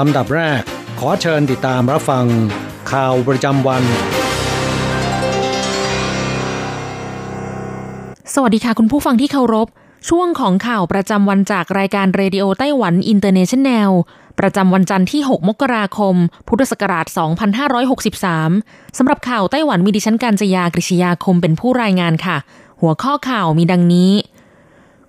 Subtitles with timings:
[0.00, 0.62] ลำดับแรก
[1.00, 2.26] ขอเชิญติดตามรับฟัง
[2.92, 3.82] ข่าวประจำวัน
[8.34, 9.68] สวัสดีค่ะคุณผู้ฟังที่เคารพ
[10.08, 13.90] ช่วงของข่าวประจำวันจากรายการเรดิโอไต้หวันอินเตอร์เนชันแนล
[14.40, 16.14] ประจำวันจันทร์ที่ 6 มกราคม
[16.48, 17.06] พุทธศักราช
[18.02, 22.36] 2563 สำหรับข่าวไต้หวันมีดิฉันการจยากริชยาคมเป็นผู้รายงานค่ะ
[22.80, 24.12] หัวข้อข่าวมีดังนี้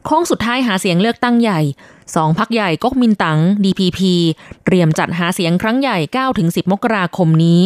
[0.05, 1.59] โค้งสุดท้ายหาเสียงเลือกตั้งใหญ่
[2.15, 3.99] สองพักใหญ่ก๊กมินตั๋ง DPP
[4.65, 5.97] เตรียมจัดหาเสียงครั้งใหญ่
[6.35, 7.61] 9-10 มกราคมนี้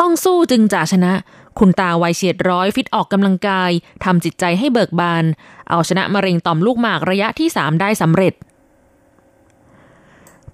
[0.00, 1.12] ต้องสู้จึงจะชนะ
[1.58, 3.70] คุณตาวัยเฉียดร้อยฟิตออกกำลังกาย
[4.04, 5.24] ทำจิตใจให้เบิกบาน
[5.70, 8.34] เอาชนะมะเร็งต่อมลูกหมากระยะที่ 3 ได้สำเร็จ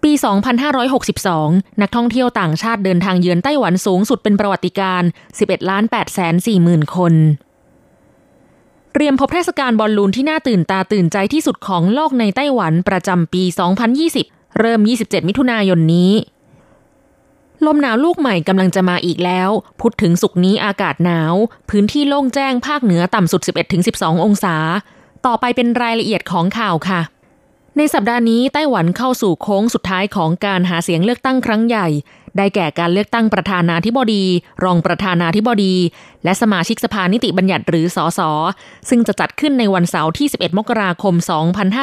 [0.02, 0.12] ปี
[0.96, 5.02] 2562 นักท่องเที่ยวต่างชาติเดินทางเยือนไต้หวันสูงสุดเป็นประวัติการ
[5.36, 7.14] 11 ล้าน8แสน4หมื่นคน
[8.92, 13.42] เตรียมพบเทศกาลบอลลูนที่น่าตื่นตาตื่นใจที่สุดของโลกในไต้หวันประจำปี
[14.00, 16.12] 2020 เริ่ม 27 มิถุนายนนี้
[17.66, 21.34] ลมหนาวลูกใหม่กำลังจะมาอีกแล้ว พุธถึงสุกนี้อากาศหนาว
[21.70, 23.42] พื้นที่โล่งแจ้งภาคเหนือต่ำสุด
[23.82, 24.56] 11-12 องศา
[25.26, 27.00] ต่อไปเป็นรายละเอียดของข่าวค่ะ
[27.76, 31.88] ในสัปดาห์นี้ไต้หวันเข้าสู่โค้งสุดท้ายของการหาเสียงเลือกตั้งครั้งใหญ่
[32.36, 34.24] ได้แก่การเลือกตั้งประธานาธิบดี
[34.64, 35.74] รองประธานาธิบดี
[36.24, 38.30] และสมาชิกสภานิติบัญญัติหรือสอสอ
[38.88, 41.14] ซึ่งจะจัดขึ้นในวันเสาร์ที่ 11 มกราคม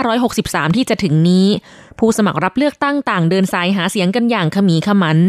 [0.04, 1.48] 2563 ที่จะถึงนี้
[2.00, 5.20] ผู้สมัครรับเลือกตั้งต่างเดินสายหาเสียงกันอย่างขมีขมัน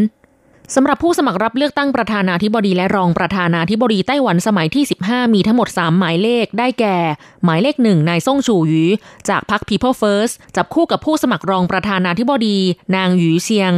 [0.76, 6.97] สำหรับผู้สมัครรับเลือกตั้งประธานาธิบดีและรองประธานาธิบดีไต้หวันสมัยที่ 15 มีทั้งหมด 3 หมายเลขได้แก่
[7.44, 8.84] หมายเลขหนึ่งนายซ่งชูหยู
[9.28, 12.56] จากพรรค People First จับคู่กับผู้สมัครรองประธานาธิบดี
[12.97, 13.75] นางหยูเซียง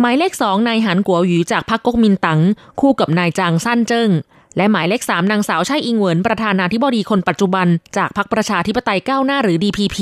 [0.00, 2.40] หมายเลขสองนายหันกัวหยูจากพรรคก๊กมินตั๋ง
[2.80, 4.10] คู่กับนายจางซั่นเจิ้ง
[4.56, 7.66] และหมายเลขสามนางสาวช่อิงเหวินประธานาธิบดีคนปัจจุบัน
[7.96, 9.98] จากพรรคประชาธิปไตยก้าวหน้าหรือ DPP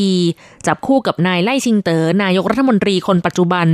[0.66, 3.68] จับคู่กับนายไล่ชิงเตอ๋อนายกรัฐมนตรีคนปัจจุบัน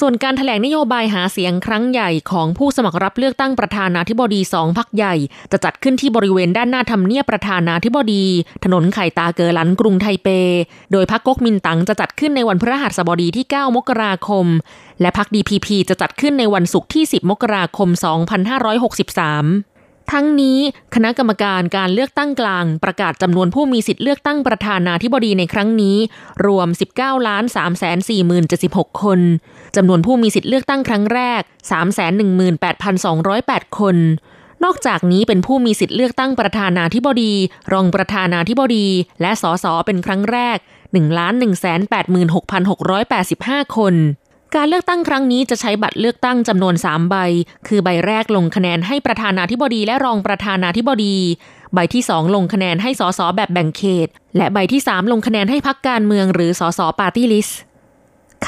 [0.00, 5.14] ส่วนการถแถลงนโยบายหาเสียงครั้งใหญ่ของผู้สมัครรับเลือกตั้งประธานาธิบดีสองพักใหญ่
[5.52, 8.24] จะจัดขึ้นที่บริเวณด้านหน้าทำเนียบประธานาธิบดี
[8.64, 10.28] ถนนไข่ตาเกอหลันกรุงไทเป
[10.92, 14.46] โดยพักก๊กมินตั๋งจะจัดขึ้นในวันพฤหัสบดีที่ 9 มกราคม
[15.00, 19.71] และพรรค DPP จะจัดขึ้นในวันศุกร์ที่ 10 มกราคม 2563
[20.10, 20.58] ทั้งนี้
[20.94, 25.96] คณะกรรมการการเลือกตั้งกลาง ประกาศจำนวนผู้มีสิทธิ์เลือกตั้งประธานาธิบดีในครั้งนี้
[26.46, 27.84] รวม 19ล้าน3 4
[28.30, 29.20] 0 7 6 คน
[29.76, 31.42] จำนวนผู้มีสิทธิ์เลือกตั้งครั้งแรก
[33.00, 33.96] 318,208 คน
[34.64, 37.32] นอกจากนี้เป็นผู้มีสิทธิ์เลือกตั้งประธานาธิบดี
[37.72, 38.86] รองประธานาธิบดี
[39.20, 40.58] และสสเป็นครั้งแรก
[40.92, 43.94] 1,186,685 คน
[44.56, 47.16] การเลือกตั้งครั้งนี้จะใช้บัตรเลือกตั้งจำนวน 3 ใบ
[47.68, 51.16] คือใบแรกลงคะแนนให้ประธานาธิบดีและรองประธานาธิบดี
[51.74, 57.58] ใบที่ 2 ลงคะแนนให้สสแบบแบ่งเขต และใบที่ 3 ลงคะแนนให้พรรคการเมืองหรือสสปาร์ตี้ลิสต์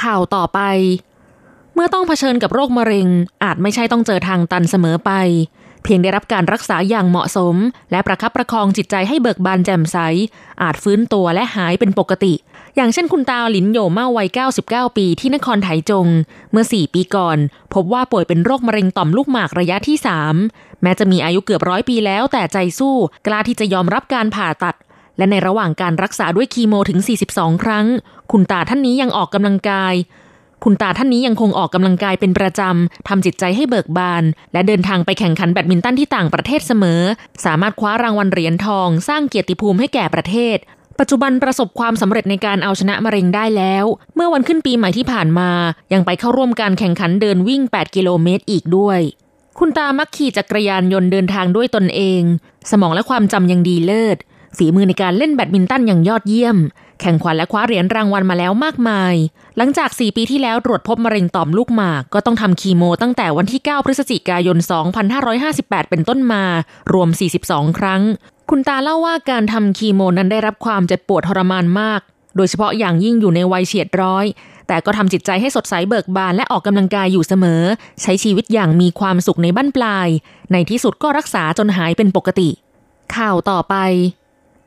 [0.00, 0.60] ข่าวต่อไป
[1.74, 3.08] เมื่อต้องเผชิญกับโรคมะเร็ง
[3.44, 5.12] อาจไม่ใช่ต้องเจอทางตันเสมอไป
[5.84, 7.56] เพียงได้รับการรักษาอย่างเหมาะสม
[7.90, 9.96] และประคับประคองจิตใจให้เบิกบานแจ่มใส
[10.62, 12.34] อาจฟื้นตัวและหายเป็นปกติ
[12.76, 14.28] อย่างเช่นคุณตาหลินโยเมาวัย
[14.62, 16.06] 99 ปีที่นครไถจง
[16.52, 17.38] เมื่อ 4 ปีก่อน
[17.74, 19.96] พบว่าป่วยเป็นโรคมะเร็งต่อมลูกหมากระยะที่
[20.40, 22.94] 3 แม้จะมีอายุเกือบร้อยปีแล้วแต่ใจสู้
[23.26, 24.76] กล้าที่จะยอมรับการผ่าตัด
[25.18, 26.98] และในระหว่างการรักษาด้วยคีโมถึง
[27.30, 27.86] 42 ครั้ง
[28.32, 29.94] คุณตาท่านนี้ยังออกกำลังกาย
[30.64, 37.00] คุณตาท่านนี้ยังคงออกกำลังกายเป็นประจำทำจิตใจให้เบิกบาน และเดินทางไปแข่งขันแบดมินตันที่ต่างประเทศเสมอ
[37.44, 40.58] สามารถคว้ารางวัลเหรียญทอง สร้างเกียรติภูมิให้แก่ประเทศ
[41.00, 45.50] ปัจจุบันประสบความสำเร็จในการเอาชนะมะเร็งได้แล้ว เมื่อวันขึ้นปีใหม่ที่ผ่านมา
[45.92, 49.00] ยังไปเข้าร่วมการแข่งขันเดินวิ่ง 8 กิโลเมตรอีกด้วย
[49.58, 52.22] คุณตามักขี่จักรยานยนต์เดินทางด้วยตนเอง
[52.70, 54.16] สมองและความจำยังดีเลิศ
[54.56, 56.56] ฝีมือในการเล่นแบดมินตันอย่างยอดเยี่ยม
[57.00, 59.14] แขแข่งขันและคว้าเหรียญรางวัลมาแล้วมากมาย
[59.56, 64.58] หลังจาก 4 ปีที่แล้วตรวจพบมะเร็งต่อมลูกหมาก ก็ต้องทำคีโมตั้งแต่วันที่ 9 พฤศจิกายน
[65.24, 66.44] 2558 เป็นต้นมา
[66.92, 67.08] รวม
[67.44, 68.02] 42 ครั้ง
[68.50, 72.00] คุณตาเล่าว่าการทำคีโมนั้นได้รับความเจ็บปวดทรมานมาก
[72.36, 74.24] โดยเฉพาะอย่างยิ่งอยู่ในวัยเฉียดร้อย
[74.68, 77.62] แต่ก็ทำจิตใจให้สดใสเบิกบานและออกกำลังกายอยู่เสมอ
[78.02, 80.08] ใช้ชีวิตอย่างมีความสุขในบั้นปลาย
[80.52, 82.50] ในที่สุดก็รักษาจนหายเป็นปกติ
[83.16, 83.74] ข่าวต่อไป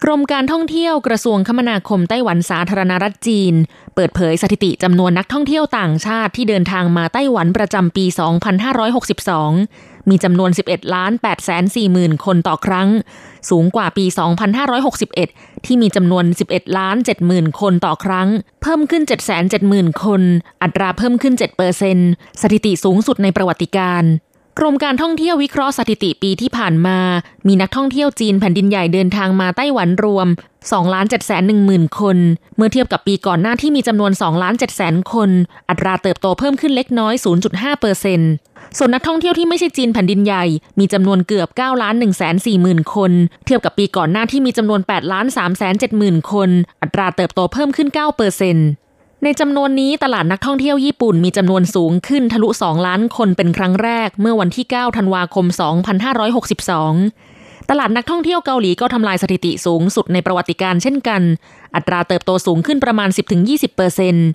[0.04, 3.54] กรมการท่องเที่ยวกระทรวงคมนาคมไต้หวันสาธารณรัฐจีน
[3.96, 8.06] เปิดเผยสถิติจำนวนนักท่องเที่ยวต่างชาติที่เดินทางมาไต้หวันประจำปี
[8.68, 12.90] 2562 มีจำนวน 11 ล้าน8แสน4หมื่นคนต่อครั้ง
[13.50, 14.06] สูงกว่าปี
[14.86, 18.28] 2561 ที่มีจำนวน 11 ล้าน7หมื่นคนต่อครั้ง
[18.62, 20.22] เพิ่มขึ้น 7 7 0 0 0 0 คน
[20.62, 21.98] อัตราเพิ่มขึ้น 7เปอร์เซน
[22.42, 24.06] สถิติสูงสุดในประวัติการ
[24.60, 27.00] กรมการท่องเที่ยววิเคราะห์สถิติปีที่ผ่านมา
[27.48, 30.28] มีนักท่องเที่ยวจีนแผ่นดินใหญ่เดินทางมาไต้หวันรวม
[30.62, 32.18] 2ล้าน7แสน1หมื่นคน
[32.58, 35.30] เมื่อเทียบกับปีก่อนหน้าที่มีจำนวน2ล้าน7แสนคน
[35.70, 37.14] อัตราเติบโตเพิ่มขึ้นเล็กน้อย
[37.48, 38.20] 0.5เปอร์เซ็น
[38.78, 40.46] ส่วนนักท่องเที่ยวที่ไม่ใช่จีนแผ่นดินใหญ่
[40.80, 43.12] มีจำนวนเกือบ9ล้าน1แสน4หมื่นคน
[43.46, 46.50] เทียบกับปีก่อนหน้าที่มีจำนวน8ล้าน3แสน7หมื่นคน
[46.82, 48.68] อัตราเติบโตเพิ่มขึ้น9เปอร์เซ็นต์
[49.24, 55.46] ในจำนวนนี้ตลาดนักท่องเที่ยวญี่ปุ่นมีจำนวนสูงขึ้นทะลุ 2 ล้านคนเป็นครั้งแรก เมื่อวันที่ 9 ธันวาคม
[56.78, 61.22] 2562 ตลาดนักท่องเที่ยวเกาหลีก็ทำลายสถิติสูงสุดในประวัติการเช่นกัน
[61.76, 63.10] อัตราเติบโตสูงขึ้นประมาณ
[63.42, 64.28] 10-20%เปอร์เซ็นต์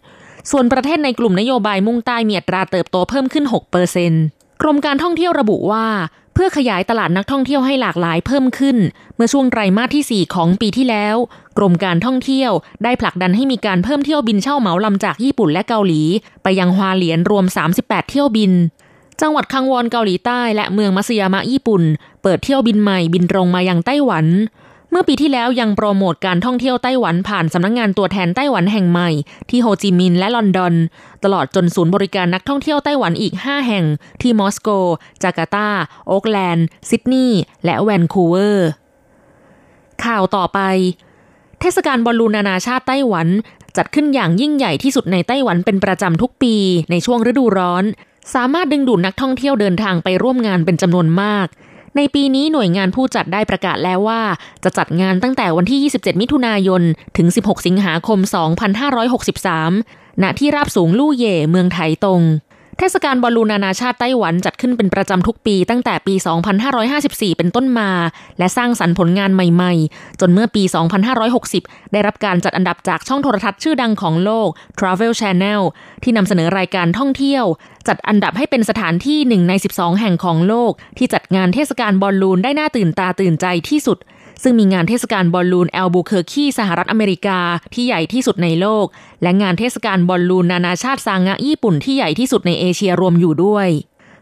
[0.50, 4.24] ส่วนประเทศในกลุ่มนโยบายมุ่งใต้มีอัตราเติบโตเพิ่มขึ้น 6%เปอร์เซ็นต์
[4.62, 5.86] กรมการท่องเที่ยวระบุว่า
[6.34, 8.76] เพื่อขยายตลาดนักท่องเที่ยวให้หลากหลายเพิ่มขึ้น
[9.14, 11.16] เมื่อช่วงไตรมาสที่ 4 ของปีที่แล้ว
[11.58, 12.50] กรมการท่องเที่ยว
[12.84, 16.02] ได้ผลักดันให้มีการเพิ่มเที่ยวบินเช่าเหมาลำจากญี่ปุ่นและเกาหลี
[16.42, 17.44] ไปยังฮวาเหลียนรวม
[17.78, 18.52] 38 เที่ยวบิน
[19.20, 21.82] จังหวัดคังวอนเกาหลีใต้ และเมืองมัตสึยามะญี่ปุ่น
[22.22, 24.26] เปิดเที่ยวบินใหม่บินตรงมายังไต้หวัน
[24.94, 29.10] เมื่อปีที่แล้วยังโปรโมทการท่องเที่ยวไต้หวันผ่านสำนักงานตัวแทนไต้หวันแห่งใหม่
[29.50, 30.74] ที่โฮจิมินห์และลอนดอน
[31.24, 33.84] ตลอดจนศูนย์บริการนักท่องเที่ยวไต้หวันอีก 5 แห่ง
[34.20, 34.68] ที่มอสโก
[35.22, 35.68] จาการ์ตา
[36.06, 38.68] โอ๊กแลนด์ ซิดนีย์ และแวนคูเวอร์
[40.04, 40.60] ข่าวต่อไป
[41.60, 43.28] เทศกาลบอลลูนนานาชาติไต้หวัน
[43.76, 46.54] จัดขึ้นอย่างยิ่งใหญ่ที่สุดในไต้หวันเป็นประจำทุกปี
[46.90, 47.84] ในช่วงฤดูร้อน
[48.34, 51.46] สามารถดึงดูดนักท่องเที่ยวเดินทางไปร่วมงานเป็นจำนวนมาก
[51.96, 54.22] ในปีนี้หน่วยงานผู้จัดได้ประกาศแล้วว่า
[54.64, 56.82] จะจัดงานตั้งแต่วันที่ 27 มิถุนายน
[57.16, 58.18] ถึง 16 สิงหาคม
[59.40, 62.22] 2563 ณ ที่ราบสูงลู่เย่เมืองไถตง
[62.78, 66.14] เทศกาลบอลลูนนานาชาติไต้หวันจัดขึ้นเป็นประจำทุกปีตั้งแต่ปี
[66.76, 67.90] 2554 เป็นต้นมา
[68.38, 70.62] และสร้างสรรค์ผลงานใหม่ๆ จนเมื่อปี
[71.28, 74.48] 2560 ได้รับการจัดอันดับจากช่องโทรทัศน์ชื่อดังของโลก
[74.78, 75.62] Travel Channel
[76.02, 77.44] ที่นำเสนอรายการท่องเที่ยว
[77.88, 83.98] จัดอันดับให้เป็นสถานที่หนึ่งใน 12 แห่งของโลก ที่จัดงานเทศกาลบอลลูนได้น่าตื่นตาตื่นใจที่สุด
[84.42, 87.38] ซึ่งมีงานเทศกาลบอลลูนแอลบูเคอร์คีสหรัฐอเมริกา
[87.74, 88.86] ที่ใหญ่ที่สุดในโลก
[89.22, 93.68] และงานเทศกาลบอลลูนนานาชาติซางะญี่ปุ่นที่ใหญ่ที่สุดในเอเชียรวมอยู่ด้วย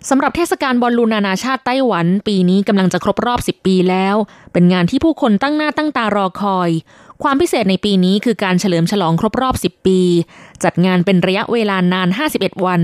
[0.09, 4.17] สำหรับเทศกาลบอลลูนนานาชาติไต้หวัน ปีนี้กำลังจะครบรอบ 10 ปีแล้ว
[4.53, 6.71] เป็นงานที่ผู้คนตั้งหน้าตั้งตารอคอย
[7.23, 10.01] ความพิเศษในปีนี้คือการเฉลิมฉลองครบรอบ 10 ปี
[10.65, 12.83] จัดงานเป็นระยะเวลานาน 51 วัน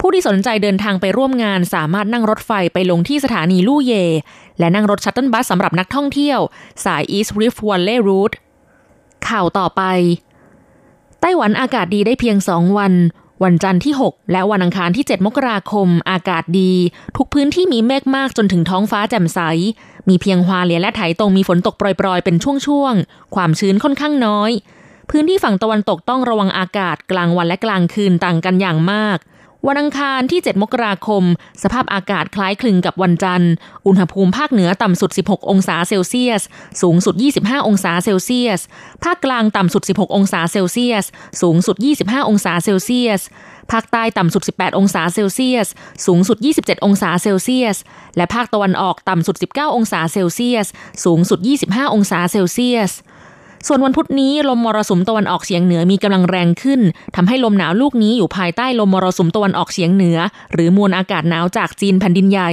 [0.00, 3.92] ผู้ที่สนใจเดินทางไปร่วมงานสามารถนั่งรถไฟไปลงที่สถานีลู่เย
[4.58, 6.38] และนั่งรถชัตเติลบัสสำหรับนักท่องเที่ยว
[6.84, 8.36] สาย East Rift Valley Route
[9.28, 9.82] ข่าวต่อไป
[11.20, 12.92] ไต้หวันอากาศดีได้เพียงสองวัน
[13.44, 16.72] วันจันทร์ที่ 6 และวันอังคารที่ 7 มกราคม อากาศดี
[17.16, 19.40] ทุกพื้นที่มีเมฆมากจนถึงท้องฟ้าแจ่มใส
[20.08, 24.50] มีเพียงฮวาเลียและไถตรงมีฝนตกโปรยๆ เป็นช่วงๆ ความชื้นค่อนข้างน้อย
[25.10, 29.18] พื้นที่ฝั่งตะวันตกต้องระวังอากาศกลางวันและกลางคืนต่างกันอย่างมาก
[29.66, 31.22] วันอังคารที่ 7 มกราคม
[31.62, 33.52] สภาพอากาศคล้ายคลึงกับวันจันทร์
[33.86, 36.42] อุณหภูมิภาคเหนือต่ำสุด 16 องศาเซลเซียส
[36.82, 38.60] สูงสุด 25 องศาเซลเซียส
[39.04, 41.04] ภาคกลางต่ำสุด 16 องศาเซลเซียส
[41.42, 43.22] สูงสุด 25 องศาเซลเซียส
[43.72, 45.66] ภาคใต้ต่ำสุด 18 องศาเซลเซียส
[46.06, 47.76] สูงสุด 27 องศาเซลเซียส
[48.16, 50.66] และภาคตะวันออกต่ำสุด 19 องศาเซลเซียส
[51.04, 52.92] สูงสุด 25 องศาเซลเซียส
[53.66, 56.80] ส่วนวันพุธนี้ลมมรสุมตะวันออกเฉียงเหนือมีกำลังแรงขึ้น
[57.16, 60.18] ทำให้ลมหนาวลูกนี้อยู่ภายใต้ลมมรสุมตะวันออกเฉียงเหนือ
[60.52, 62.50] หรือมวลอากาศหนาวจากจีนแผ่นดินใหญ่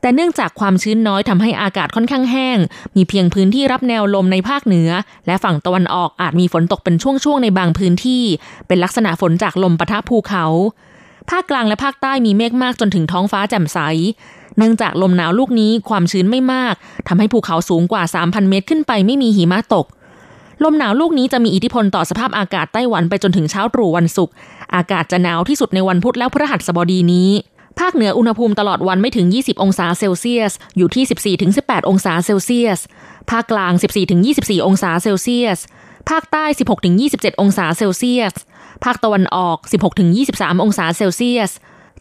[0.00, 2.58] แต่เนื่องจากความชื้นน้อยทำให้อากาศค่อนข้างแห้ง
[2.96, 4.90] มีเพียงพื้นที่รับแนวลมในภาคเหนือ
[5.26, 8.22] และฝั่งตะวันออกอาจมีฝนตกเป็นช่วงๆในบางพื้นที่
[8.66, 10.44] เป็นลักษณะฝนจากลมปะทะภูเขา
[11.30, 13.78] ภาคกลางและภาคใต้มีเมฆมากจนถึงท้องฟ้าแจ่มใส
[14.58, 16.74] เนื่องจากลมหนาวลูกนี้ความชื้นไม่มาก
[17.08, 19.86] ทำให้ภูเขาสูงกว่า 3,000 เมตรขึ้นไปไม่มีหิมะตก
[20.64, 24.34] ลมหนาวลูกนี้จะมีอิทธิพลต่อสภาพอากาศไต้หวันไปจนถึงเช้าตรู่วันศุกร์
[24.74, 27.30] อากาศจะหนาวที่สุดในวันพุธและพฤหัสบดีนี้
[27.80, 31.04] ภาคเหนืออุณหภูมิตลอดวันไม่ถึง 20 องศาเซลเซียส อยู่ที่
[31.48, 32.80] 14-18 องศาเซลเซียส
[33.30, 33.72] ภาคกลาง
[34.20, 35.58] 14-24 องศาเซลเซียส
[36.10, 36.44] ภาคใต้
[36.92, 38.34] 16-27 องศาเซลเซียส
[38.84, 39.58] ภาคตะวันออก
[40.10, 41.50] 16-23 องศาเซลเซียส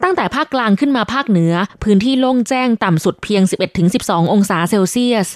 [0.03, 3.41] ตั้งแต่ภาคกลางขึ้นมาภาคเหนือ พื้นที่โล่งแจ้งต่ำสุดเพียง
[3.87, 5.27] 11-12 องศาเซลเซียส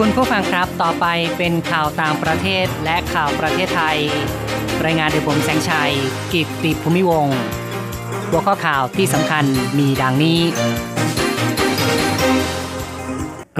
[0.00, 1.06] คุณผู้ฟังครับต่อไป
[1.38, 3.98] เป็นข่าวต่างประเทศและข่าวประเทศไทย
[4.84, 5.92] รายงานโดยผมแสงชัย
[6.32, 7.28] กิตติภูมิวง
[8.28, 9.44] หัวข้อข่าวที่สำคัญ
[9.78, 10.40] มีดังนี้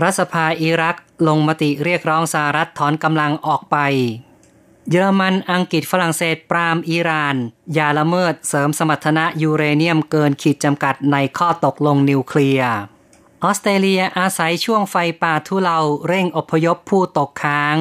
[0.03, 0.97] รัฐสภาอิรัก
[1.29, 3.77] ลงมติเรียกร้องสหรัฐถอนกำลังออกไป
[4.91, 7.37] เยอรมันอังกฤษฝรั่งเศสปรามอิหร่าน
[7.77, 12.75] ยาละเมิดเสริมสมรรถนะยูเรเนียมเกินขีดจำกัดในข้อตกลงนิวเคลียร์
[13.47, 17.77] ออสเตรเลียอาศัยช่วงไฟป่าทุเลาเร่งอพยพผู้ตกค้าง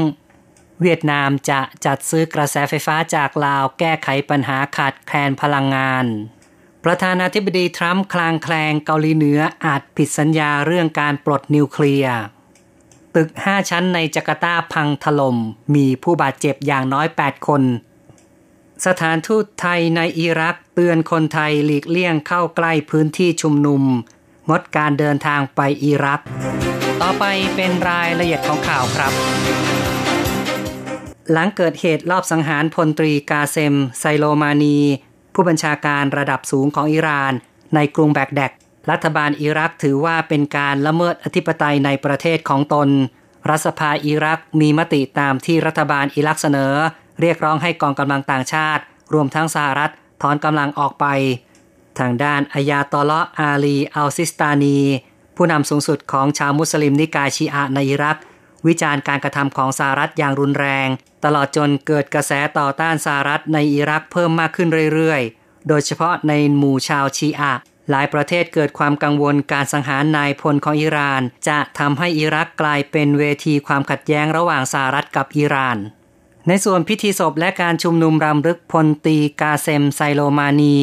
[0.82, 6.06] เวียดนามจะจัดซื้อกระแสไฟฟ้าจากลาวแก้ไขปัญหาขาดแคลนพลังงาน
[6.84, 12.18] ประธานาธิบดีทรัมป์คลางแคลงเกาหลีเหนืออาจผิดสัญญาเรื่องการปลดนิวเคลียร์
[13.16, 15.38] ตึก 5 ชั้นในจาการ์ตาพังถลม่ม
[15.76, 17.64] มีผู้บาดเจ็บอย่างน้อย 8 คน
[18.86, 23.84] สถานทูตไทยในอิรักเตือนคนไทยหลีกเลี่ยงเข้าใกล้พื้นที่ชุมนุม
[24.50, 26.22] งดการเดินทางไปอิรัก
[27.02, 29.14] ต่อไปเป็นรายละเอียดของข่าวครับ
[31.32, 34.78] หลังเกิดเหตุรอบสังหารพลตรีกาเซม ไซโลมานี
[35.34, 37.34] ผู้บัญชาการระดับสูงของอิหร่าน
[37.76, 38.52] ในกรุงแบกแดก
[38.92, 42.90] รัฐบาลอิรักถือว่าเป็นการละเมิดอธิปไตยในประเทศของตน
[43.50, 46.74] รัฐสภาอิรักมีมติตามที่รัฐบาลอิรักเสนอ
[47.22, 48.84] เรียกร้องให้กองกำลังต่างชาติ
[49.14, 51.06] รวมทั้งสหรัฐถอนกำลังออกไป
[52.00, 54.80] ทางด้านอายาตอลอาลีอัลซิสตานี
[55.36, 58.18] ผู้นำสูงสุดของชาวมุสลิมนิกายชีอะในอิรัก
[58.68, 60.88] วิจารณ์การกระทำของสหรัฐอย่างรุนแรง
[61.24, 67.54] ตลอดจนเกิดกระแสต่อต้านสหรัฐในอิรักเพิ่มมากขึ้นเรื่อยๆ โดยเฉพาะในหมู่ชาวชีอะ
[67.90, 75.78] หลายประเทศเกิดความกังวลการสังหารนายพลของอิหร่าน จะทำให้อิรักกลายเป็นเวทีความขัดแย้งระหว่างสหรัฐกับอิหร่าน
[76.48, 80.78] ในส่วนพิธีศพและการชุมนุมรำลึกพลตรีกาเซมโซเลมานี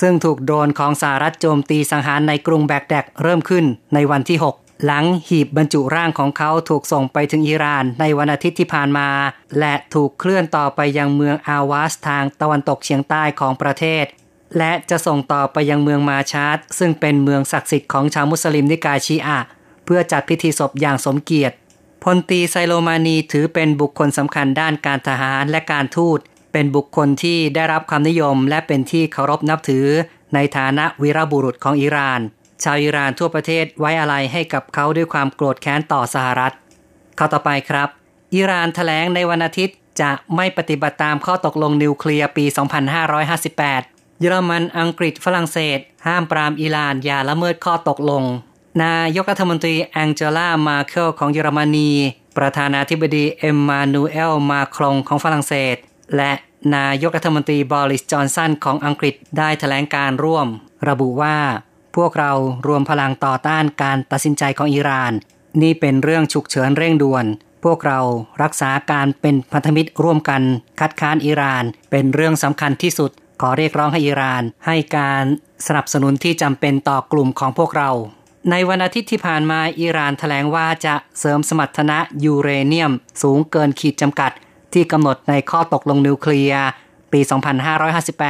[0.00, 9.08] ซึ่งถูกโดรนของสหรัฐโจมตีสังหารในกรุงแบกแดกเริ่มขึ้นในวันที่ 6 หลังหีบบรรจุร่างของเขาถูกส่งไปถึงอิหร่านในวันอาทิตย์ที่ผ่านมา
[9.58, 14.04] และถูกเคลื่อนต่อไปยังเมืองอาวาสทางตะวันตกเฉียงใต้ของประเทศ
[14.58, 19.40] และจะส่งต่อไปยังเมืองมาชาร์ตซึ่งเป็นเมืองศักดิ์สิทธิ์ของชาวมุสลิมนิกายชีอะ
[19.84, 21.54] เพื่อจัดพิธีศพอย่างสมเกียรติ
[22.02, 26.18] พลตีไซโลมานีถือเป็นบุคคลสำคัญด้านการทหารและการทูต
[26.52, 29.86] เป็นบุคคลที่ได้รับความนิยมและเป็นที่เคารพนับถือ
[30.34, 32.20] ในฐานะวีรบุรุษของอิหร่าน
[32.62, 36.52] ชาวอิหร่านทั่วประเทศไว้อะไรให้กับเขาด้วยความโกรธแค้นต่อสหรัฐ
[37.18, 37.88] ข้าต่อไปครับ
[38.34, 42.44] อิหร่านแถลงในวันอาทิตย์จะไม่ปฏิบัติตามข้อตกลงนิวเคลียร์ปี
[43.12, 48.24] 2558 เยอรมันอังกฤษฝรั่งเศส ห้ามปรามอิหร่านอย่าละเมิดข้อตกลง
[48.82, 51.90] นายกรัฐมนตรีแองเจล่ามาเคิลของเยอรมนี
[52.38, 55.76] ประธานาธิบดีเอ็มมานูเอลมาครงของฝรั่งเศส
[56.16, 56.32] และ
[56.76, 60.46] นายกรัฐมนตรีบริสจอนสันของอังกฤษได้ถแถลงการร่วม
[60.88, 61.36] ระบุว่า
[61.96, 62.32] พวกเรา
[62.66, 65.12] รวมพลังต่อต้านการตัดสินใจของอิหร่าน
[65.62, 67.24] นี่เป็นเรื่องฉุกเฉินเร่งด่วน
[67.64, 68.00] พวกเรา
[68.42, 70.42] รักษาการเป็นพันธมิตรร่วมกัน
[70.80, 75.24] คัดค้านอิหร่าน เป็นเรื่องสำคัญที่สุด ขอเรียกร้องให้อิหร่าน ให้การ
[75.66, 77.90] สนับสนุนที่จำเป็นต่อกลุ่มของพวกเรา
[78.50, 84.32] ในวันอาทิตย์ที่ผ่านมาอิหร่านถแถลงว่าจะเสริมสมรรถนะยูเรเนียม สูงเกินขีดจำกัด
[84.72, 86.64] ที่กำหนดในข้อตกลงนิวเคลียร์
[87.12, 87.20] ปี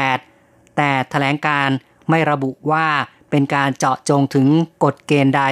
[0.05, 1.69] 2558 แต่ถแถลงการ
[2.11, 2.87] ไม่ระบุว่า
[3.31, 4.47] เป็นการเจาะจงถึง
[4.85, 5.45] กฎเกณฑ์ใด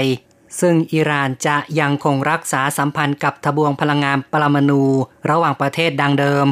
[0.60, 4.82] ซึ่งอิหร่านจะยังคงรักษาสัมพันธ์กับทบวงพลังงานปรมาณู
[5.30, 6.46] ระหว่างประเทศดังเดิม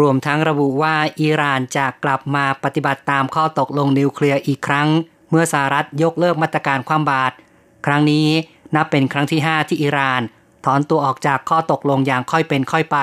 [0.00, 4.88] รวมทั้งระบุว่าอิหร่านจะกลับมาปฏิบัติตามข้อตกลงนิวเคลียร์อีกครั้ง
[5.30, 7.32] เมื่อสหรัฐยกเลิกมาตรการความบาด
[7.86, 8.28] ครั้งนี้
[8.74, 10.20] นับเป็นครั้งที่ 5 ที่อิหร่าน
[10.64, 12.98] ถอนตัวออกจากข้อตกลงอย่างค่อยเป็นค่อยไป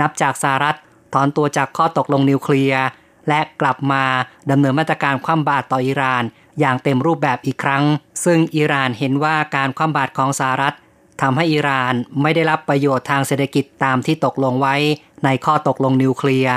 [0.00, 0.76] นับจากสหรัฐ
[1.14, 2.84] ถอนตัวจากข้อตกลงนิวเคลียร์
[3.28, 4.04] และกลับมา
[4.50, 6.22] ดำเนินมาตรการคว่ำบาตรต่ออิหร่าน
[6.60, 7.84] อย่างเต็มรูปแบบอีกครั้ง
[8.24, 10.74] ซึ่งอิหร่านเห็นว่าการคว่ำบาตรของสหรัฐ
[11.22, 14.76] ทำให้อิหร่านไม่ได้รับประโยชน์ทางเศรษฐกิจตามที่ตกลงไว้
[15.24, 16.56] ในข้อตกลงนิวเคลียร์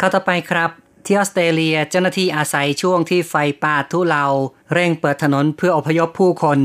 [0.00, 0.70] ข้าต่อไปครับ
[1.06, 4.26] ที่ออสเตรเลียเจ้าหน้าที่อาศัยช่วงที่ไฟป่าทุเลา
[4.72, 6.58] เร่งเปิดถนนเพื่ออพยพผู้คน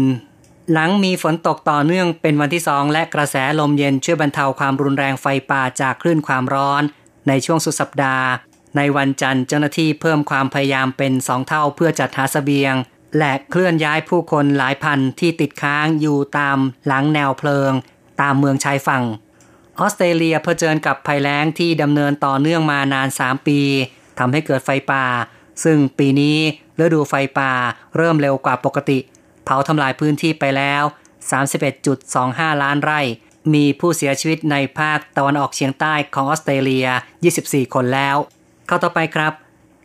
[0.74, 6.84] หลังมีฝนตกต่อเนื่องเป็นวันที่สองและกระแสลมเย็นช่วยบรรเทาความรุนแรงไฟป่าจากคลื่นความร้อน
[7.28, 8.26] ในช่วงสุดสัปดาห์
[8.78, 12.74] ในวันจันทร์เจ้าหน้าที่เพิ่มความพยายามเป็นสองเท่าเพื่อจัดหาสเสบียง
[13.18, 16.58] และเคลื่อนย้ายผู้คนหลายพันที่ติดค้างอยู่ตาม
[16.88, 17.72] หลังแนวเพลิง
[18.22, 19.04] ตามเมืองชายฝั่ง
[19.80, 23.60] ออสเตรเลียเผชิญกับภัยแล้งที่ดำเนินต่อเนื่องมานาน 3 ปี
[24.20, 25.06] ทำให้เกิดไฟป่า
[25.64, 26.38] ซึ่งปีนี้
[26.80, 27.52] ฤดูไฟป่า
[27.98, 29.00] เริ่มเร็วกว่าปกติ
[29.48, 30.84] เผาทำลายพื้นที่ไปแล้ว
[31.78, 33.02] 31.25 ล้านไร่
[33.54, 36.88] มีผู้เสียชีวิตในภาคตะวันออกเฉียงใต้ของออสเตรเลีย
[37.30, 38.18] 24 คนแล้ว
[38.68, 39.34] เข้าต่อไปครับ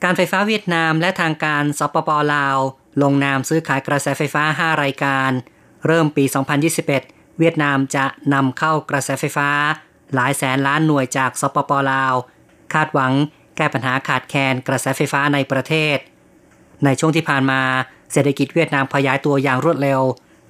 [0.02, 2.59] การไฟฟ้าเวียดนามและทางการสปปลาว
[3.02, 5.31] ลงนามซื้อขายกระแสไฟฟ้า 5 รายการ
[5.87, 6.25] เริ่มปี
[6.81, 9.50] 2021 เวียดนามจะนำเข้ากระแสไฟฟ้า
[10.14, 12.14] หลายแสนล้านหน่วยจากสปปลาว
[12.75, 13.12] คาดหวัง
[13.57, 15.99] แก้ปัญหาขาดแคลนกระแสไฟฟ้าในประเทศ
[16.85, 17.62] ในช่วงที่ผ่านมา
[18.12, 20.00] เศรษฐกิจเวียดนามขยายตัวอย่างรวดเร็ว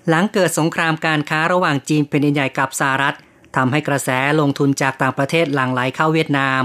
[0.09, 3.17] หลังเกิดสงครามการค้าระหว่างจีนเป็นใหญ่กับสหรัฐ
[3.57, 4.09] ทำให้กระแส
[4.41, 6.61] ลงทุนจากต่างประเทศหลั่งไหลเข้าเวียดนาม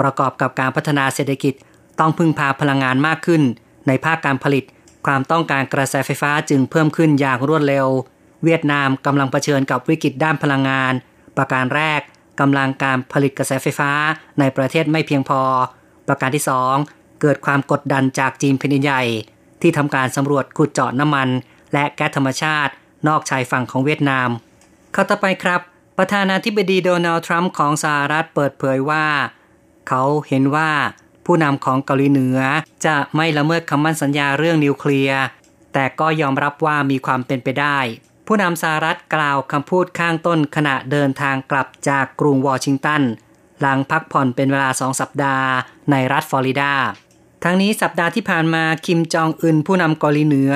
[0.00, 1.54] ประกอบกับการพัฒนาเศรษฐกิจ
[2.00, 3.42] ต้องพึ่งพาพลังงานมากขึ้น
[3.86, 4.64] ในภาคการผลิต
[5.06, 7.86] ความต้องการกระแสไฟฟ้าจึงเพิ่มขึ้นอย่างรวดเร็ว
[8.44, 10.92] เวียดนามกำลังเผชิญกับวิกฤตด้านพลังงาน
[11.36, 12.00] ประการแรก
[12.40, 13.92] กำลังการผลิตกระแสไฟฟ้า
[14.38, 15.40] ในประเทศไม่เพียงพอ
[16.08, 16.44] ประการที่
[16.82, 19.02] 2 เกิดความกดดันจากจีนแผ่นใหญ่
[19.62, 21.28] ที่ทำการสำรวจขุดเจาะน้ำมัน
[21.72, 22.72] และแก๊สธรรมชาติ
[23.08, 24.28] นอกชายฝั่งของเวียดนาม
[24.92, 25.60] เข้าต่อไปครับ
[25.98, 29.06] ประธานาธิบดีโดนัลด์ทรัมป์ของสหรัฐเปิดเผยว่า
[29.88, 30.70] เขาเห็นว่า
[31.26, 32.38] ผู้นำของเกาหลีเหนือ
[32.86, 35.22] จะไม่ละเมิดคำมั่นสัญญาเรื่องนิวเคลียร์
[35.72, 37.78] แต่ก็ยอมรับว่ามีความเป็นไปได้
[38.26, 43.02] ผู้นำสหรัฐกล่าวคำพูดข้างต้นขณะเดินทางกลับจากกรุงวอชิงตัน
[43.60, 45.48] หลังพักผ่อนเป็นเวลาสองสัปดาห์
[45.90, 46.72] ในรัฐฟลอริดา
[47.44, 50.52] ทั้งนี้สัปดาห์ที่ผ่านมาคิมจองอึนผู้นำเกาหลีเหนือ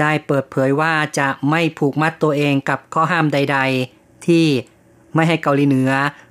[0.00, 3.58] ได้เปิดเผยว่าจะไม่ผูกมัดตัวเองกับข้อห้ามใด
[3.92, 4.46] ๆ ที่
[5.14, 5.90] ไม่ให้เกาหลีเหนือ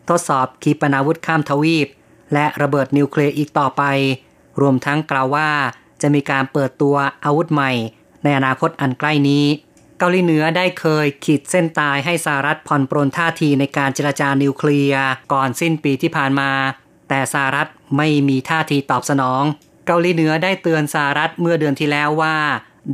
[0.10, 1.88] ทดสอบขีปนาวุธข้ามทวีป
[2.34, 3.84] และระเบิดนิวเคลียร์อีกต่อไป
[4.62, 5.50] รวมทั้งกล่าวว่า
[6.02, 7.72] จะมีการเปิดตัวอาวุธใหม่
[8.24, 9.46] ในอนาคตอันใกล้นี้
[10.00, 16.52] เกาหลีเหนือได้เคยขีดเส้นตายให้สหรัฐผ่อนปรนท่าทีในการเจรจานิวเคลียร์ก่อนสิ้นปีที่ผ่านมา
[17.10, 19.44] แต่สหรัฐไม่มีท่าทีตอบสนอง
[19.88, 22.38] เกาหลีเหนือได้เตือนสหรัฐเมื่อเดือนที่แล้วว่า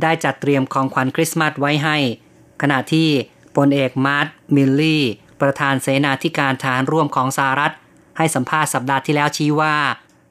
[0.02, 1.96] ได้จัดเตรียมของขวัญคริสต์มาสไว้ให้
[2.62, 3.08] ขณะที่
[3.56, 5.04] พลเอกมาร์กมิลลีย์
[5.40, 7.72] ประธานเสนาธิการทหารร่วมของสหรัฐ
[8.18, 9.76] ให้สัมภาษณ์สัปดาห์ที่แล้วชี้ว่า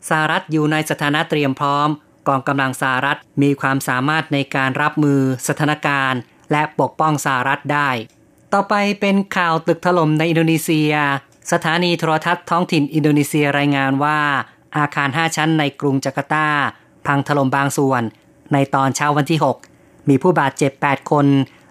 [0.09, 1.89] สหรัฐอยู่ในสถานะเตรียมพร้อม
[2.27, 6.19] กองกำลังสหรัฐมีความสามารถในการรับมือสถานการณ์
[6.51, 7.89] และปกป้องสหรัฐได้
[8.53, 10.93] ต่อไปเป็นข่าวตึกถล่มในอินโดนีเซีย
[11.51, 14.19] สถานีโทรทัศน์ท้องถิ่นอินโดนีเซียรายงานว่า
[14.77, 16.47] อาคาร 5 ชั้นในกรุงจาการ์ตา
[17.07, 18.01] พังถล่มบางส่วน
[18.53, 19.39] ในตอนเช้าวันที่
[19.75, 21.25] 6 มีผู้บาดเจ็บ 8 คน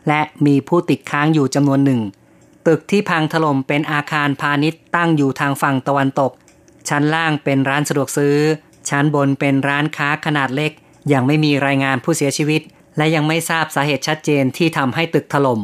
[0.09, 2.01] และมีผู้ติดค้างอยู่จำนวนหนึ่ง
[2.67, 6.33] ตึกที่พังถล่มเป็นอาคารพาณิชย์ตั้งอยู่ทางฝั่งตะวันตก
[6.89, 8.37] ชั้นล่างเป็นร้านสะดวกซื้อ
[8.89, 10.73] ชั้นบนเป็นร้านค้าขนาดเล็ก
[11.13, 12.63] ยังไม่มีรายงานผู้เสียชีวิต
[12.97, 15.61] และยังไม่ทราบสาเหตุชัดเจนที่ทำให้ตึกถล่ม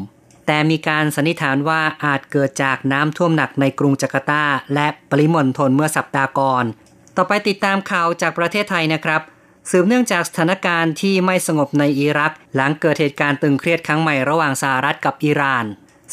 [0.47, 6.65] แต่มีการสันนิษฐานว่าอาจเกิดจากน้ำท่วมหนักในกรุงจาการ์ตา และปริมณฑลเมื่อสัปดาห์ก่อน
[7.21, 9.23] ต่อไปติดตามข่าวจากประเทศไทยนะครับ
[9.71, 15.65] สืบเนื่องจากสถานการณ์ที่ไม่สงบในอิรัก หลังเกิดเหตุการณ์ตึงเครียดครั้งใหม่ระหว่างสหรัฐกับอิหร่าน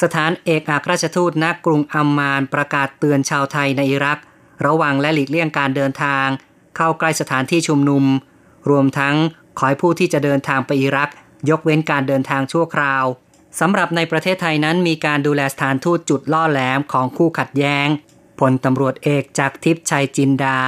[0.02, 4.20] สถานเอกอัครราชทูตณกรุงอัมมานประกาศเตือนชาวไทยในอิรัก
[4.66, 6.28] ระวังและหลีกเลี่ยงการเดินทาง
[6.78, 8.04] เข้าใกล้สถานที่ชุมนุม
[8.70, 9.16] รวมทั้ง
[9.58, 11.10] ขอให้ผู้ที่จะเดินทางไปอิรัก
[11.50, 13.06] ยกเว้นการเดินทางชั่วคราว
[13.60, 17.88] สำหรับในประเทศไทยนั้นมีการดูแลสถานทูตจุดล่อแหลมของคู่ขัดแย้ง
[18.40, 20.60] พลตำรวจเอกจากทิพย์ชัยจินดา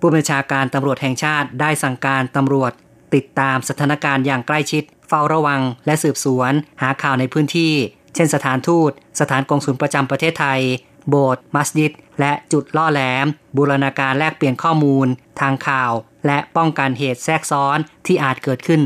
[0.00, 2.72] ผู้บัญชาการตำรวจแห่งชาติได้สั่งการตำรวจ
[3.14, 7.74] ติดตามสถานการณ์อย่างใกล้ชิด เฝ้าระวัง และสืบสวน หาข่าวในพื้นที่
[8.14, 10.60] เช่นสถานทูต สถานกองสุลประจำประเทศไทย
[11.08, 15.06] โบสถ์มัสยิด และจุดล่อแหลม บูรณาการแลกเปลี่ยนข้อมูล
[15.40, 15.92] ทางข่าว
[16.26, 18.82] และป้องกันเหตุแทรกซ้อนที่อาจเกิดขึ้น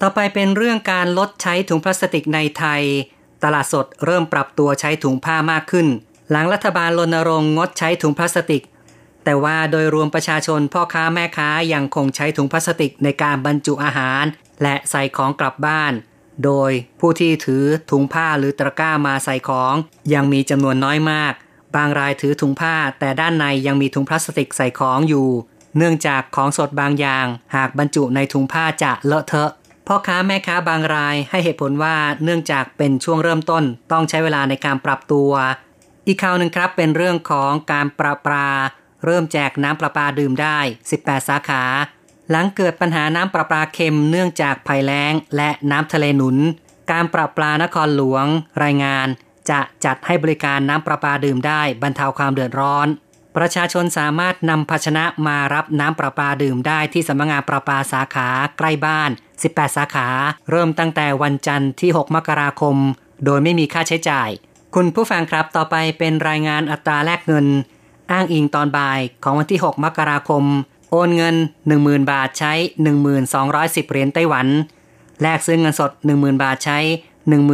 [0.00, 2.82] ต่อไปเป็นเรื่องการลดใช้ถุงพลาสติกในไทย
[3.42, 5.86] ตลาดสดเริ่มปรับตัวใช้ถุงผ้ามากขึ้น
[6.30, 8.62] หลังรัฐบาลรณรงค์งดใช้ถุงพลาสติก
[9.24, 14.24] แต่ว่าโดยรวมประชาชนพ่อค้าแม่ค้ายังคงใช้ถุงพลาสติกในการบรรจุอาหาร
[14.62, 15.92] และใส่ของกลับบ้าน
[16.44, 19.74] โดยผู้ที่ถือถุงผ้าหรือตะกร้ามาใส่ของ
[20.14, 21.32] ยังมีจำนวนน้อยมาก
[21.76, 25.28] บางรายถือถุงผ้า แต่ด้านในยังมีถุงพลาสติกใส่ของอยู่
[25.76, 29.50] เนื่องจากของสดบางอย่าง หากบรรจุในถุงผ้าจะเลอะเทอะ
[29.86, 35.30] พ่อค้าแม่ค้าบางรายให้เหตุผลว่าเนื่องจากเป็นช่วงเริ่มต้นต้องใช้เวลาในการปรับตัว
[36.06, 38.48] อีกข่าวหนึ่งครับเป็นเรื่องของการปราปรา
[39.04, 40.58] เริ่มแจกน้ำประปาดื่มได้
[40.94, 41.62] 18 สาขา
[42.30, 46.36] หลังเกิดปัญหาน้ำประปาเค็มเนื่องจากภัยแล้ง และน้ำทะเลหนุน
[46.90, 48.26] การปราปลานครหลวง
[48.64, 49.06] รายงาน
[49.50, 52.86] จะจัดให้บริการน้ำประปาดื่มได้บรรเทาความเดือดร้อน
[53.36, 59.10] ประชาชนสามารถนำภาชนะมารับน้ำประปาดื่มได้ที่สำนักงานประปาสาขาใกล้บ้าน
[59.42, 60.08] 18 สาขา
[60.50, 62.76] เริ่มตั้งแต่วันจันทร์ที่ 6 มกราคม
[63.24, 64.30] โดยไม่มีค่าใช้จ่าย
[64.74, 67.46] คุณผู้ฟังครับต่อไปเป็นรายงานอัตราแลกเงิน
[68.11, 70.43] อ้างอิงตอนบ่ายของวันที่ 6 มกราคม
[70.91, 71.35] โอนเงิน
[71.73, 72.53] 10,000 บาทใช้
[73.21, 74.47] 1210 เหรียญไต้หวัน
[75.21, 76.79] แลกซื้อเงินสด 10,000 บาทใช้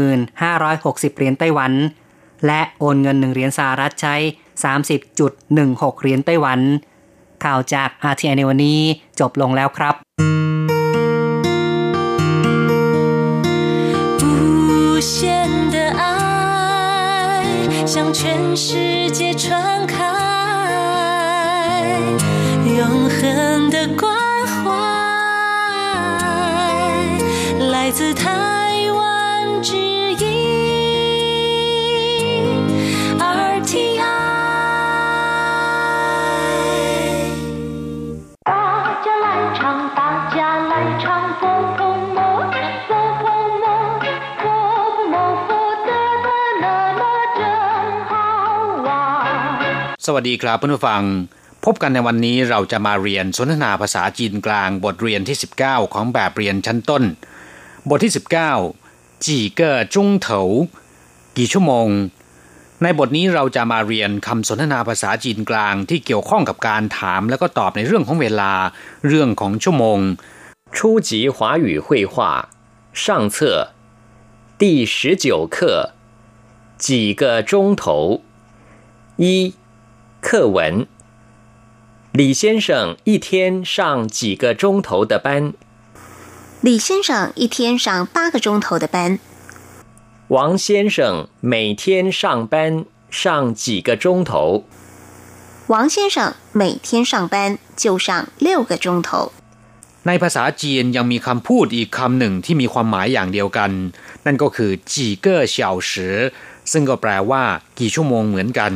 [0.06, 1.72] 1560 เหรียญไต้หวัน
[2.46, 4.16] และโอนเงิน 1 เหรียญสหรัฐใช้
[4.84, 6.60] 30.16 เหรียญไต้หวัน
[7.44, 8.80] ข่าวจาก RTI ในวันนี้
[9.20, 9.96] จบลงแล้วครับ
[15.06, 17.44] 限的爱
[17.86, 20.29] 向全世界传开，
[22.80, 22.80] 永
[23.16, 24.04] 恒的关
[24.54, 24.64] 怀
[27.74, 28.24] 来自台
[28.98, 29.02] 湾
[29.62, 29.76] 之
[30.24, 30.26] 音
[33.20, 34.02] RTI。
[38.44, 38.52] 大
[39.06, 39.60] 家来唱，
[40.00, 40.00] 大
[40.36, 40.38] 家
[40.72, 41.06] 来唱，
[41.40, 41.42] 佛
[41.78, 41.80] 佛
[42.16, 42.18] 摩，
[42.88, 42.90] 佛
[43.22, 43.24] 佛
[43.62, 43.64] 摩，
[44.42, 44.44] 佛
[45.12, 45.14] 摩
[45.46, 45.50] 佛
[45.88, 45.90] 得
[46.26, 46.28] 得
[46.64, 46.64] 那
[47.00, 47.02] 么
[47.38, 47.40] 真
[48.10, 48.12] 好
[48.86, 48.88] 玩。
[50.06, 51.04] สวัสดีครับเพื่อนผู้ฟัง
[51.64, 57.04] พบกันในวันนี้เราจะมาเรียนสนทนาภาษาจีนกลางบทเรียนที่ 19 ของแบบเรียนชั้นต้น
[57.90, 58.14] บทที่
[58.68, 60.42] 19จีเกอจุ้งเถา
[61.38, 61.88] กี่ชั่วโมง
[62.84, 68.54] ในบทนี้เราจะมาเรียนคำสนทนาภาษาจีนกลางที่เกี่ยวข้องกับการถามแล้วก็ตอบในเรื่องของเวลา
[69.08, 70.00] เรื่องของชั่วโมง
[70.76, 72.14] 初级华语绘画
[73.04, 73.36] 上册
[74.62, 75.56] 第十九课
[76.86, 78.22] 几个钟头
[79.18, 79.54] 一
[80.22, 80.88] 课文
[82.14, 85.54] 李先生一天上几个钟头的班？
[86.62, 89.20] 李先生一天上八个钟头的班，
[90.30, 94.64] 王先生每天上班上几个钟头？
[95.68, 99.32] 王先生每天上班就上六个钟头。
[100.08, 103.72] ในภาษาจีนยังมีคำพูดอีกคำหนึ่งที่มีความหมายอย่างเดียวกัน
[104.26, 106.16] นั่นก็คือจีเก้อเฉาสือ
[106.72, 107.44] ซึ่งก็แปลว่า
[107.80, 108.74] กี่ชั่วโมงเหมือนกัน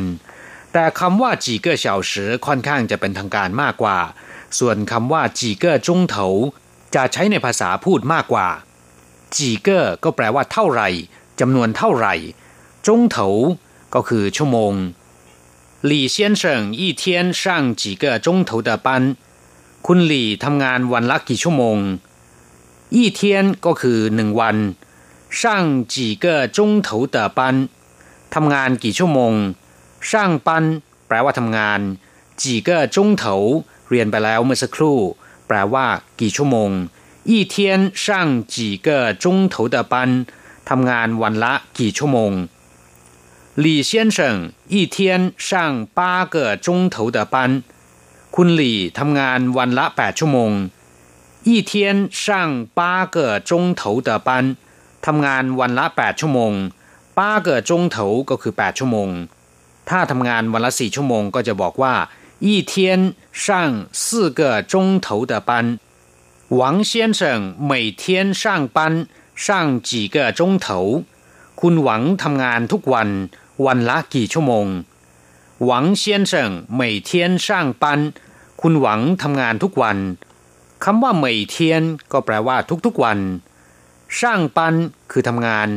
[0.74, 3.98] แต่คำว่าจีเก้อเฉาสือค่อนข้างจะเป็นทางการมากกว่า
[4.58, 6.26] ส่วนคำว่าจีเก้อจงเถา
[6.94, 8.48] จะใช้ในภาษาพูดมากกว่า
[9.36, 10.88] จีเก้อก็แปลว่าเท่าไหร่
[11.40, 12.14] จำนวนเท่าไหร่
[12.86, 13.26] จงเถา
[13.94, 14.72] ก็คือชั่วโมง
[15.90, 16.42] 李先生
[16.80, 17.02] 一天
[17.40, 19.16] 上几个钟头的班
[19.86, 21.78] คุณหลี่ทำงานวันละกี่ชั่วโมง
[22.94, 24.56] อีเทียนก็คือหนึ่งวัน
[25.38, 27.54] ช่างจีเกอจงเถาเตอปัน
[28.34, 29.34] ทำงานกี่ชั่วโมง
[30.09, 30.63] ช่างปัน
[31.07, 31.79] แปลว่าทำงาน
[32.41, 33.35] จีเกอจงเถา
[33.89, 34.97] เรียนไปแล้วเมื่อสักครู่
[35.47, 35.85] แปลว่า
[36.19, 36.71] กี่ชั่วโมง
[37.31, 37.55] 一天
[38.03, 38.05] 上
[38.53, 38.87] 几个
[39.23, 39.93] 钟头的班
[40.69, 42.31] ทำงานวันละกี่ชั่วโมง
[43.63, 44.17] 李先生
[44.73, 44.97] 一天
[45.47, 45.49] 上
[45.97, 45.99] 八
[46.33, 50.51] 个钟头的班งอีทคุณหลี่ทำงานวันละแปดชั่วโมง
[51.47, 51.71] 一天
[52.23, 52.81] 上八
[53.15, 53.17] 个
[53.49, 54.29] 钟头的班
[55.05, 56.53] ทำงานวันละแปดชั่วโมง
[57.17, 57.97] 八个钟头
[58.29, 59.09] ก็คือแปดชั่วโมง
[59.88, 61.94] ถ้าทำงานวันละ 4 ชั่วโมงก็จะบอกว่า
[62.46, 62.72] 一天
[63.44, 63.44] 上
[64.02, 64.40] 四个
[64.72, 65.50] 钟头的班
[66.60, 67.20] 王先生
[67.70, 68.02] 每天
[68.40, 68.42] 上
[68.76, 69.06] 班
[69.44, 71.04] 上几个钟头
[71.60, 73.08] คุณหวังทำงานทุกวัน
[73.66, 74.66] วันละกี่ชั่วโมง
[75.64, 76.32] หวัง先生
[76.78, 77.10] 每天
[77.46, 77.48] 上
[77.82, 77.84] 班
[78.60, 79.98] คุณหวังทำงานทุกวัน
[80.84, 83.18] คำว่าเหมยเทียนก็แปลว่าทุกๆวัน
[84.18, 84.74] ช่างปัน
[85.10, 85.68] คือทำงาน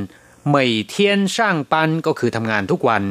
[0.48, 3.04] เหมยเทียนช่างปันก็คือทำงานทุกวัน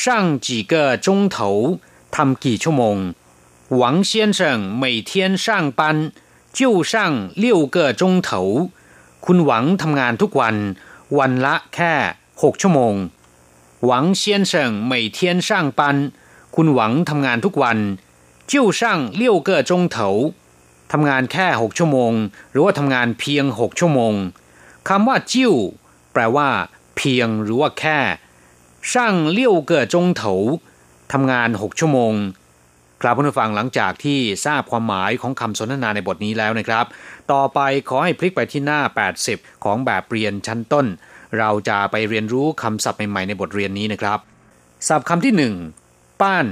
[0.00, 1.36] ช่าง几个钟头
[2.14, 2.96] ทำกี่ชั่วโมง
[3.76, 4.40] หวัง先生
[4.82, 5.10] 每天
[5.44, 5.46] 上
[5.78, 5.80] 班
[6.56, 6.92] 就上
[7.42, 8.70] 六个钟头
[9.24, 10.56] คุณหวังทำงานทุกวัน
[11.18, 11.94] วันละแค่
[12.42, 12.94] หกชั่วโมง
[13.86, 14.52] หวัง先生
[14.90, 15.18] 每天
[15.48, 15.80] 上班
[16.54, 17.78] คุณหวังทำงานทุกวัน
[18.50, 18.80] 就上
[19.20, 19.96] 六个钟头
[20.92, 22.12] ทำงานแค่หกชั่วโมง
[22.50, 24.14] หรือว่าทำงานเพียงหกชั่วโมง
[24.88, 25.54] คำว่าจิ้ว
[26.12, 26.48] แปลว่า
[26.96, 27.98] เพียงหรือว่าแค่
[28.91, 30.33] ช่างเลี้ยวเกิดจงเถา
[31.13, 32.13] ทำงานหกชั่วโมง
[33.01, 36.85] ครับผู้ฟังหลังจากที่ทราบความหมายของคำสนทนาในบทนี้แล้วนะครับ
[37.31, 38.81] ต่อไปขอให้พลิกไปที่หน้า
[39.21, 40.85] 80 ของแบบเรียนชั้นต้น
[41.37, 44.19] เราจะไปเรียนรู้คำศัพท์ใหม่ๆในบทเรียนนี้นะครับ
[44.87, 45.53] ศัพท์คำที่หนึ่ง
[46.21, 46.45] ป้าน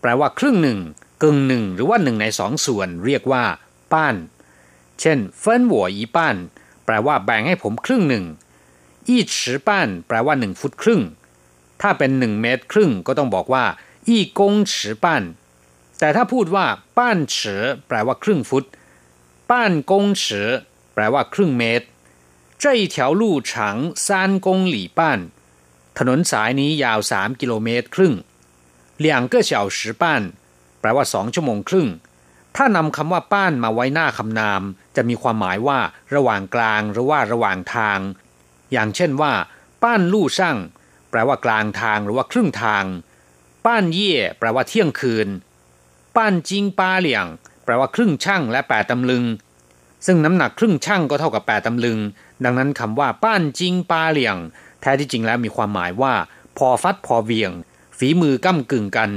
[0.00, 0.78] แปลว่าครึ่งหนึ่ง
[1.22, 3.44] กึ่งหนึ่งหรือว่าหนึ่งในสองส่วน เรียกว่า
[3.92, 4.14] ป้าน
[5.00, 6.36] เช่นเฟินหัวอีป้าน
[6.84, 8.24] แปลว่าแบ่งให้ผมครึ่งหนึ่ง
[9.08, 11.02] อีฉีป้าน แปลว่าหนึ่งฟุตครึ่ง
[11.83, 13.65] ถ้าเป็นหนึ่งเมตรครึ่งก็ต้องบอกว่า
[14.09, 15.23] อีกงฉีป้าน
[15.99, 16.65] แต่ถ้าพูดว่า
[16.97, 17.55] ป้านฉี
[17.87, 18.65] แปลว่าครึ่งฟุต
[19.49, 20.41] ป้านกงฉี
[20.93, 21.85] แปลว่าครึ่งเมตร
[22.61, 23.51] 这一条路长
[24.05, 24.07] 三
[24.45, 24.99] 公里半
[25.97, 28.13] ถนนสายนี้ยาว 3 กิโลเมตรครึ่ง
[29.03, 30.03] 两个小时半
[30.79, 31.87] แปลว่า 2 ชั่วโมงครึ่ง
[32.55, 34.61] ถ้านำคำว่าป้านมาไว้หน้าคำนาม
[34.95, 35.79] จะมีความหมายว่า
[36.15, 37.99] ระหว่างกลางหรือว่าระหว่างทาง
[38.71, 39.33] อย่างเช่นว่า
[39.83, 40.57] ป้านลู่ช่าง
[41.14, 42.84] แปลว่ากลางทางหรือว่าครึ่งทาง
[43.66, 45.28] ป้านเย่แปลว่าเที่ยงคืน
[46.16, 47.26] ป้านจิงป้าเหลี่ยง
[47.64, 49.24] แปลว่าครึ่งช่างและแปดตำลึง
[50.06, 51.98] ซึ่งน้ำหนักครึ่งช่างก็เท่ากับแปดตำลึง
[52.44, 54.36] ดังนั้นคำว่าป้านจิงปาเหลียง
[54.80, 56.14] แท้ที่จริงแล้วมีความหมายว่า
[56.58, 57.50] พอฟัดพอเวียง
[57.98, 59.10] ฝีมือก้ากึ่งกัน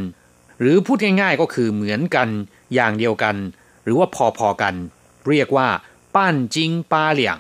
[0.59, 2.29] หรือพูดง่ายๆก็คือเหมือนกัน
[2.73, 3.35] อย่างเดียวกัน
[3.83, 4.07] หรือว่า
[4.37, 4.75] พอๆกัน
[5.27, 5.67] เรียกว่า
[6.15, 7.37] ป้านจิงปาเหลียง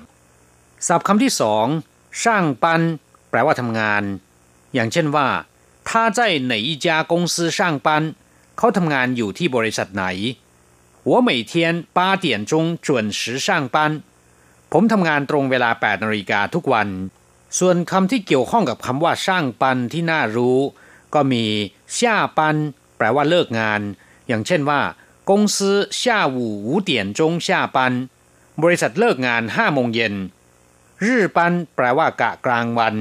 [0.87, 1.65] ศัพท์คำที่สอง
[2.21, 2.81] ช่างปัน
[3.29, 4.03] แปลว่าทำงาน
[4.76, 5.28] อย่างเช่นว่า
[5.88, 7.88] 他在哪一家公司上班
[8.58, 10.04] เขาทำงานอยู่ที่บริษัทไหน
[11.08, 11.52] 我每天
[11.96, 12.52] 八点钟
[12.86, 13.76] 准时上班
[14.72, 16.88] ผมทำงานตรงเวลา8นาฬิกาทุกวัน
[17.58, 20.58] ส่วนคำที่เกี่ยวข้องกับคำว่าช่างปันที่น่ารู้
[21.14, 21.44] ก็มี
[21.96, 21.98] 下
[22.36, 22.38] 班
[22.96, 23.80] แปลว่าเลิกงาน
[24.28, 24.80] อย่างเช่นว่า
[25.28, 25.56] 公司
[26.00, 26.02] 下
[26.36, 27.78] 午五点钟下班
[28.62, 30.14] บริษัทเลิกงาน5โมงเย็น
[31.04, 32.94] รื่ปันแปลว่ากะกลางวัน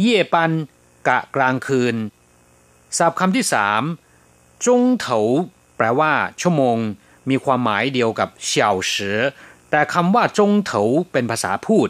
[0.00, 0.50] เย่ปัน
[1.08, 1.96] กะกลางคืน
[2.98, 3.82] ศัพท์คำที่สาม
[4.66, 5.18] จงเถา
[5.76, 6.78] แปลว่า ชั่วโมง
[7.28, 9.18] มีความหมายเดียวกับเฉาเสือ
[9.70, 11.88] แต่คำว่าจงเถาเป็นภาษาพูด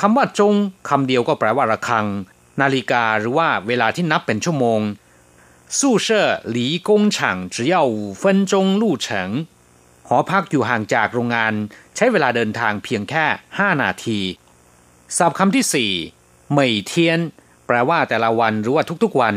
[0.00, 0.54] คำว่าจง
[0.88, 2.06] คำเดียวก็แปลว่าระฆัง
[2.60, 4.80] นาฬิกาหรือว่าเวลาที่นับเป็นชั่วโมง
[5.78, 6.08] 宿舍
[6.56, 7.16] 离工厂
[7.54, 9.06] 只要五分钟路程
[10.08, 11.54] หอพักอยู่ห่างจากโรงงาน
[11.96, 14.20] ใช้เวลาเดินทางเพียงแค่ 5 นาที
[15.16, 15.92] ศัพท์คำที่สี่
[16.50, 17.20] เหมยเทียน
[17.66, 19.36] แปลว่าแต่ละวันหรือว่าทุกๆวัน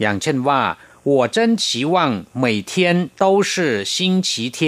[0.00, 0.60] อย่างเช่นว่า
[1.10, 1.96] 我真期望
[2.42, 2.72] 每天
[3.22, 3.52] 都是
[3.94, 4.58] 星期天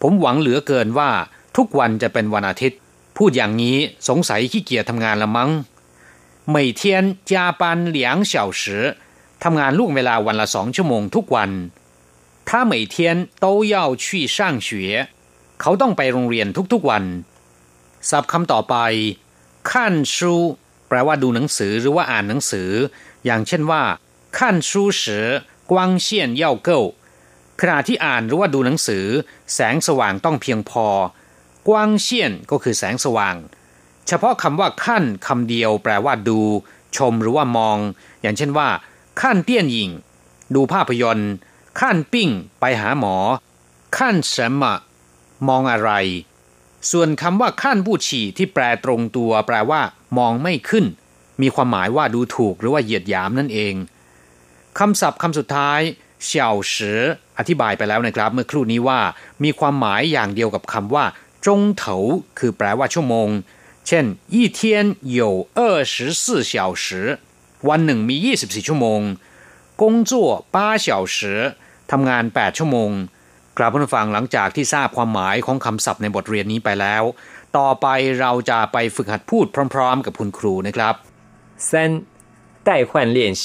[0.00, 1.10] ผมหวังเหลือเกินว่า
[1.56, 2.78] ทุกวันจะเป็นวันอาทิตย์
[3.16, 3.76] พูดอย่างนี้
[4.08, 5.50] สงสัยขี้เกียจทำงานละมั้ง
[6.54, 6.82] 每天
[7.30, 7.62] 加班
[7.96, 7.98] 两
[8.30, 8.62] 小时
[9.44, 11.50] ทำงานล่วงเวลาวันละสองชั่วโมงทุกวัน
[12.48, 12.96] 他每天
[13.44, 14.04] 都要去
[14.36, 14.68] 上学
[15.60, 17.04] เขาต้องไปโรงเรียนทุกๆวัน
[18.10, 18.74] ศัพท์คำต่อไป
[19.70, 20.34] ขั้นชู
[20.87, 22.69] แปลว่าดูหนังสือหรือว่าอ่านหนังสือ
[23.25, 23.83] อย่างเช่นว่า
[24.37, 25.27] ขั้นชูเสือ
[25.71, 26.81] กว้างเชียนเย่าเก้า
[27.61, 29.05] ขณะที่อ่านหรือว่าดูหนังสือ
[29.53, 30.87] แสงสว่างต้องเพียงพอ
[31.67, 33.35] กว้างเชียนก็คือแสงสว่าง
[34.07, 36.39] เฉพาะคำว่าขั้นคำเดียว แปลว่าดู
[36.97, 37.77] ชมหรือว่ามอง
[38.21, 38.69] อย่างเช่นว่า
[39.21, 39.89] ขั้นเตี้ยนหญิง
[40.55, 41.31] ดูภาพยนตร์
[41.79, 43.15] ขั้นปิ้ง ไปหาหมอ
[43.97, 44.75] ขั้นเสมะ
[45.47, 45.91] มองอะไร
[46.91, 49.81] ส่วนคำว่าขั้นผู้ฉี่ที่แปลตรงตัว แปลว่า
[50.18, 50.84] มองไม่ขึ้น
[51.42, 53.74] มีความหมายว่าดูถูกหรือว่าเหยียดหยามนั่นเอง
[54.78, 55.80] คำศัพท์คำสุดท้าย
[56.24, 57.00] เฉียวสือ
[57.38, 59.00] อธิบายไปแล้วนะครับ เมื่อครู่นี้ว่า
[59.44, 61.04] มีความหมายอย่างเดียวกับคำว่า
[61.46, 61.96] จงเถา
[62.38, 63.28] คือแปลว่าชั่วโมง
[63.86, 64.60] เช่น一天
[65.18, 65.20] 有
[65.58, 65.60] 二
[65.92, 66.52] 十四小
[66.84, 66.84] 时
[67.68, 69.00] วันหนึ่งมี 24 ชั่วโมง
[69.80, 70.12] 工作
[70.54, 71.18] 八小时
[71.90, 72.90] ทำงาน 8 ชั่วโมง
[73.58, 77.02] กลับมาฟังหลังจากที่ทราบความหมายของคำศัพท์ในบทเรียนนี้ไปแล้ว
[77.56, 77.86] ต่อไป
[78.20, 80.94] เราจะไปฝึกหัดพูดพร้อมๆกับคุณครูนะครับ
[81.68, 81.70] 三
[82.68, 83.44] 代换练习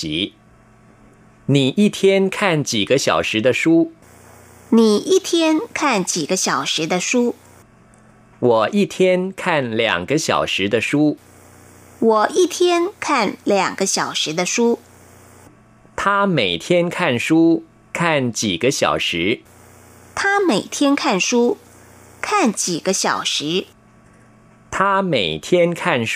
[1.47, 3.91] 你一天看几个小时的书
[4.69, 7.35] 你一天看几个小时的书
[8.39, 11.17] 我一天看两个小时的书
[11.99, 14.79] 我一天看两个小时的书
[15.95, 19.41] 他每天看书看几个小时
[20.13, 21.57] 他每天看书
[22.21, 23.67] 看几个小时
[24.75, 25.47] 他每天
[25.81, 26.15] 看书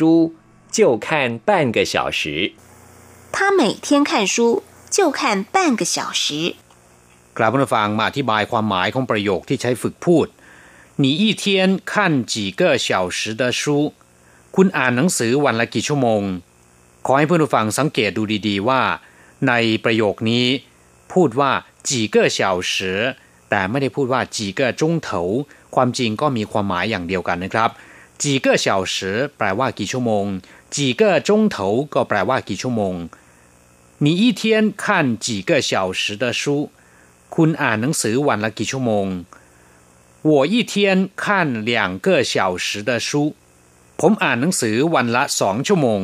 [0.76, 1.08] 就看
[1.48, 2.54] 半个小时
[3.36, 4.64] 他每天看书
[4.96, 6.56] 就看半个小时
[7.38, 10.28] กลับมาฟังมาอธิบายความหมายของประโยคที่ใช้ฝึกพูด
[11.02, 11.44] 你一天
[11.92, 11.94] 看
[12.34, 13.62] 几个小时的书
[14.56, 16.22] คุณอ่านหนังสือวันละกี่ชั่วโมง
[17.06, 18.82] ขอให้เพื่อนผู้ฟังสังเกตดูดีๆว่า
[19.48, 19.54] ใน
[19.86, 20.46] ประโยคนี้
[21.14, 21.52] พูดว่า
[21.88, 22.40] 几个小
[22.72, 22.76] 时
[23.50, 25.22] แต่ไม่ได้พูดว่าจีเกอจงเถา
[25.76, 27.70] ความจริงก็มีความหมายอย่างเดียวกันนะครับ
[28.22, 30.26] จีเกอเฉาสือแปลว่ากี่ชั่วโมง
[30.76, 32.96] จีเกอจงเถาก็แปลว่ากี่ชั่วโมง
[34.04, 34.42] 你一天
[34.84, 34.84] 看
[35.26, 36.44] 几个小时的书
[37.36, 39.08] คุณอ่านหนังสือวันละกี่ชั่วโมง
[40.30, 40.74] 我一天
[41.24, 41.26] 看
[41.70, 42.34] 两个小
[42.66, 43.10] 时的书
[44.00, 46.02] ผมอ่านหนังสือวันละสองชั่วโมง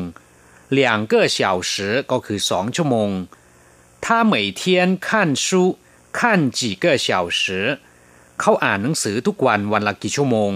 [0.77, 1.39] 两个小
[1.71, 1.73] 时
[2.11, 3.09] ก็คือสองชั่วโมง
[4.03, 4.61] 他每天
[5.07, 5.07] 看
[5.45, 5.47] 书
[6.17, 6.19] 看
[6.57, 7.07] 几个小
[7.39, 7.41] 时
[8.39, 10.51] เขาอ่านหนังสือทุกวันวันละกี่ชั่วโมง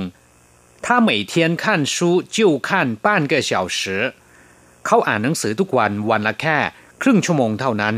[0.86, 1.96] 他每天看书
[2.36, 2.70] 就看
[3.06, 3.80] 半个小时
[4.86, 6.58] เขาอ่านหนังสือทุกวันวันละแค่
[7.02, 7.96] ครึ่งชั่วโมงเท่านั้น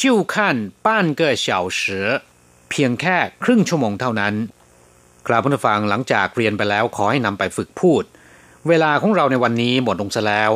[0.00, 0.04] 就
[0.34, 0.34] 看
[0.86, 0.88] 半
[1.20, 1.46] 个小
[1.80, 1.82] 时
[2.70, 4.34] เพียงแค่ครึ่งชั่วโมงเท่านั้น
[5.26, 8.04] กราบผู้ฟังหลังจากเรียนไปแล้วขอให้นำไปฝึกพูด
[8.68, 10.52] เวลาของเราในวันนี้หมดลงซะแล้ว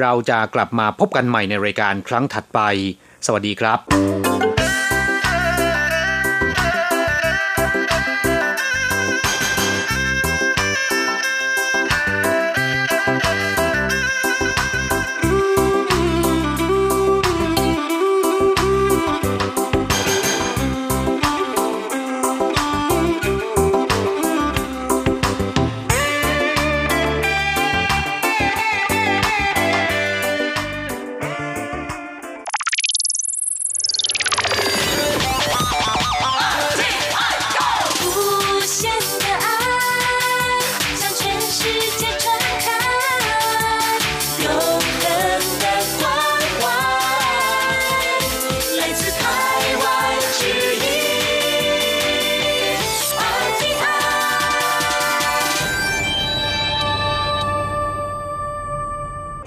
[0.00, 2.60] เราจะกลับมาพบกันใหม่ในรายการครั้งถัดไป
[3.26, 3.78] สวัสดีครับ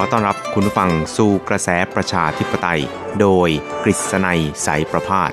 [0.00, 2.82] อต้อนรับคุณฟังสู่กระแสประชาธิปไตย
[3.20, 3.48] โดย
[3.84, 5.32] กฤษณัยสายประพาส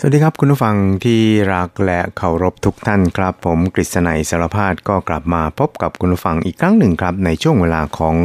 [0.00, 1.20] สวัสดีครับคุณผู้ฟังที่
[1.54, 8.16] รักและเคารพทุกท่านครับ ผมกฤษณัยสารพาดก็กลับมาพบกับคุณผู้ฟังอีกครั้งหนึ่งครับในช่วงเวลาของ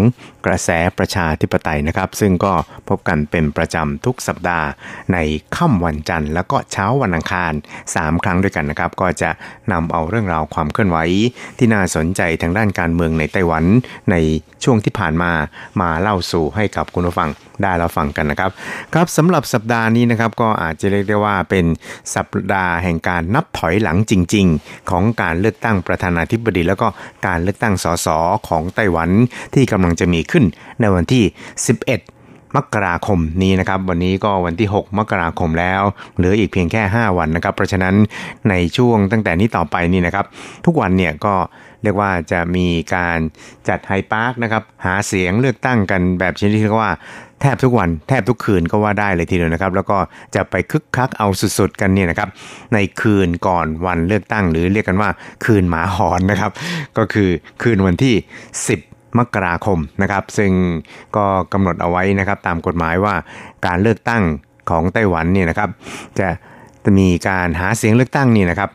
[0.46, 2.54] กระแสประชาธิปไตยนะครับ ซึ่งก็
[2.90, 4.68] พบกันเป็นประจำทุกสัปดาห์
[5.14, 5.18] ใน
[5.56, 7.54] ค่ำวันจันทร์ แล้วก็เช้าวันอังคาร
[7.88, 9.30] 3 ครั้งด้วยกันนะครับ ก็จะ
[9.72, 10.98] นำเอาเรื่องราวความเคลื่อนไหว
[11.58, 13.64] ที่น่าสนใจทางด้านการเมืองในไต้หวัน
[14.12, 14.16] ใน
[14.64, 15.32] ช่วงที่ผ่านมา
[15.82, 17.30] มาเล่าสู่ให้กับคุณผู้ฟัง
[17.64, 18.52] ได้รับฟังกันนะครับ
[18.94, 21.66] ครับสำหรับสัปดาห์นี้นะครับก็อาจจะเรียกได้ว่าเป็น
[22.16, 26.88] สัปดาห์แห่งการนับถอยหลังจริง ๆ ของการเลือกตั้งประธานาธิบดี แล้วก็
[27.28, 28.08] การเลือกตั้งสส
[28.48, 29.10] ของไต้หวัน
[29.54, 30.46] ที่กำลังจะมีขึ้น
[30.82, 35.82] ในวันที่ 11 มกราคมนี้นะครับ วันนี้ก็วันที่ 6 มกราคมแล้ว
[36.18, 37.96] เหลืออีกเพียงแค่ 5 วันนะครับ เพราะฉะนั้น
[38.50, 40.26] ในช่วงตั้งแต่นี้ต่อไปนี่นะครับ
[40.66, 41.36] ทุกวันเนี่ยก็
[41.84, 43.18] เรียกว่าจะมีการ
[43.68, 46.92] จัดไฮพาร์คนะครับหาเสียงเลือกตั้งกันแบบชนิดที่เรียกว่า
[47.42, 49.98] แทบทุกวันแทบทุกคืนก็ว่าได้เลยทีเดียวนะครับ แล้วก็
[50.36, 51.28] จะไปคึกคักเอา
[51.60, 52.30] สุดๆกันเนี่ยนะครับ
[52.74, 55.10] ในคืนก่อนวันเลือกตั้งหรือเรียกกันว่า
[55.46, 56.52] คืนหมาหอนนะครับ
[56.98, 57.30] ก็คือ
[57.62, 60.52] คืนวันที่ 10 มกราคมนะครับซึ่ง
[61.16, 63.14] ก็กำหนดเอาไว้นะครับตามกฎหมายว่า
[63.66, 64.24] การเลือกตั้ง
[64.70, 65.70] ของไต้หวันเนี่ยนะครับ
[66.20, 68.70] จะมีการหาเสียงเลือกตั้งนี่นะครับ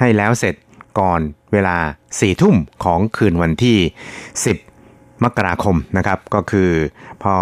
[0.00, 0.54] ให้แล้วเสร็จ
[1.00, 1.20] ก่อน
[1.52, 1.76] เวลา
[2.10, 3.78] 4ทุ่มของคืนวันที่
[4.50, 6.70] 10 มกราคมนะครับก็คือ
[7.22, 7.34] พอ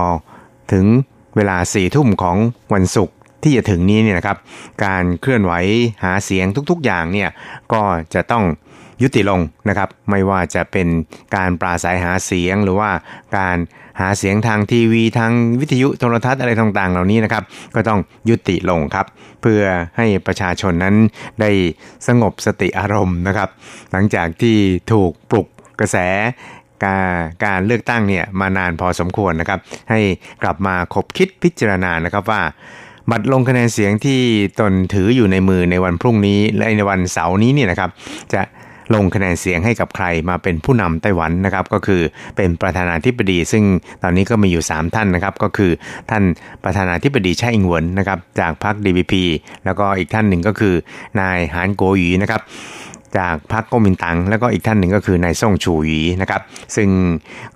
[0.73, 0.85] ถึง
[1.37, 2.37] เวลา4ทุ่มของ
[2.75, 4.39] วันศุกร์ที่จะถึงนี้เนี่ยนะครับ
[4.85, 5.53] การเคลื่อนไหว
[6.05, 7.29] หาเสียงทุกๆอย่างเนี่ย
[7.73, 7.83] ก็
[8.15, 8.45] จะต้อง
[9.03, 10.89] ยุติลงนะครับ ไม่ว่าจะเป็น
[11.37, 12.91] การปราศัยหาเสียงหรือว่า
[13.37, 13.57] การ
[14.01, 19.07] หาเสียงทางทีวีทางวิทยุโทรทัศน์อะไรต่างๆ เหล่านี้นะครับ ก็ต้องยุติลงครับ
[19.43, 19.63] เพื่อ
[19.97, 20.95] ให้ประชาชนนั้น
[21.41, 21.51] ได้
[22.07, 23.49] สงบสติอารมณ์นะครับ
[23.93, 24.57] หลังจากที่
[24.93, 25.47] ถูกปลุก
[25.81, 25.97] กระแส
[26.85, 27.07] การ
[27.45, 30.01] การเลือกตั้งเนี่ยมานานพอสมควรนะครับ ให้
[30.43, 32.43] กลับมาคบคิดพิจารณานะครับว่า
[33.11, 34.21] บัตรลงคะแนนเสียงที่
[34.61, 37.91] ตนถืออยู่ในมือในวันพรุ่งนี้และในวันเสาร์นี้เนี่ยนะครับ
[38.33, 38.41] จะ
[38.95, 42.03] ลงคะแนนเสียงให้กับใครมาเป็นผู้นำไต้หวันนะครับ ก็คือ
[42.37, 43.65] เป็นประธานาธิบดี ซึ่ง
[44.03, 45.71] ตอนนี้ก็มีอยู่ 3 ท่านนะครับ ก็คือ
[46.11, 46.23] ท่าน
[46.65, 49.15] ประธานาธิบดีไช่อิงเหวินนะครับ จากพรรค DPP
[49.65, 50.75] แล้วก็อีกท่านหนึ่งก็คือ
[51.21, 52.43] นายหานโกหยีนะครับ
[53.19, 56.43] จากพรรคก๊กมินตั๋งแล้วก็อีกท่านหนึ่งก็คือนายซ่งชูหยีนะครับ
[56.77, 56.89] ซึ่ง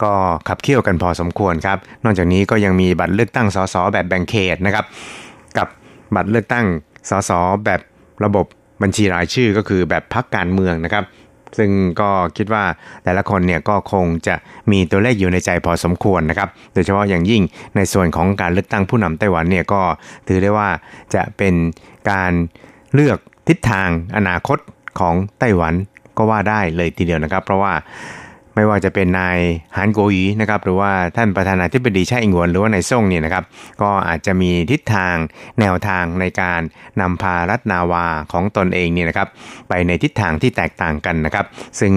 [0.03, 0.13] ก็
[0.49, 4.85] ขับเคี่ยวกันพอสมควรครับ นอกจากนี้ก็ยังมีบัตรเลือกตั้งสสแบบแบ่งเขตนะครับ
[5.59, 5.69] กับ
[6.15, 6.67] บัตรเลือกตั้ง
[7.11, 7.31] สส
[7.65, 7.81] แบบ
[8.25, 8.47] ระบบ
[8.83, 11.05] บัญชีรายชื่อก็คือแบบพักการเมืองนะครับ
[11.59, 12.65] ซึ่งก็คิดว่า
[13.05, 14.35] แต่ละคนเนี่ยก็คงจะ
[14.71, 17.43] มีตัวเลขอยู่ในใจพอสมควรนะครับ โดยเฉพาะอย่างยิ่ง
[17.77, 19.83] ในส่วนของการเลือกตั้งผู้นำไต้หวันเนี่ยก็
[20.29, 20.69] ถือได้ว่า
[21.15, 21.55] จะเป็น
[22.11, 22.33] การ
[22.95, 24.59] เลือกทิศทางอนาคต
[25.01, 25.75] ของไต้หวัน
[26.17, 27.73] ก็ว่าได้เลยทีเดียวนะครับ เพราะว่า
[28.57, 29.39] ไม่ว่าจะเป็นนาย
[29.77, 33.45] ฮานโกยีนะครับหรือว่าท่านประธานาธิบดีช่อิงหวนหรือว่านายซ่งเนี่ยนะครับ
[33.83, 35.15] ก็อาจจะมีทิศทาง
[35.61, 36.61] แนวทางในการ
[37.01, 39.29] นำพารัฐนาวาของตนเองเนี่ยนะครับ
[39.69, 41.47] ไปในทิศทางที่แตกต่างกันนะครับ
[41.81, 41.93] ซึ่ง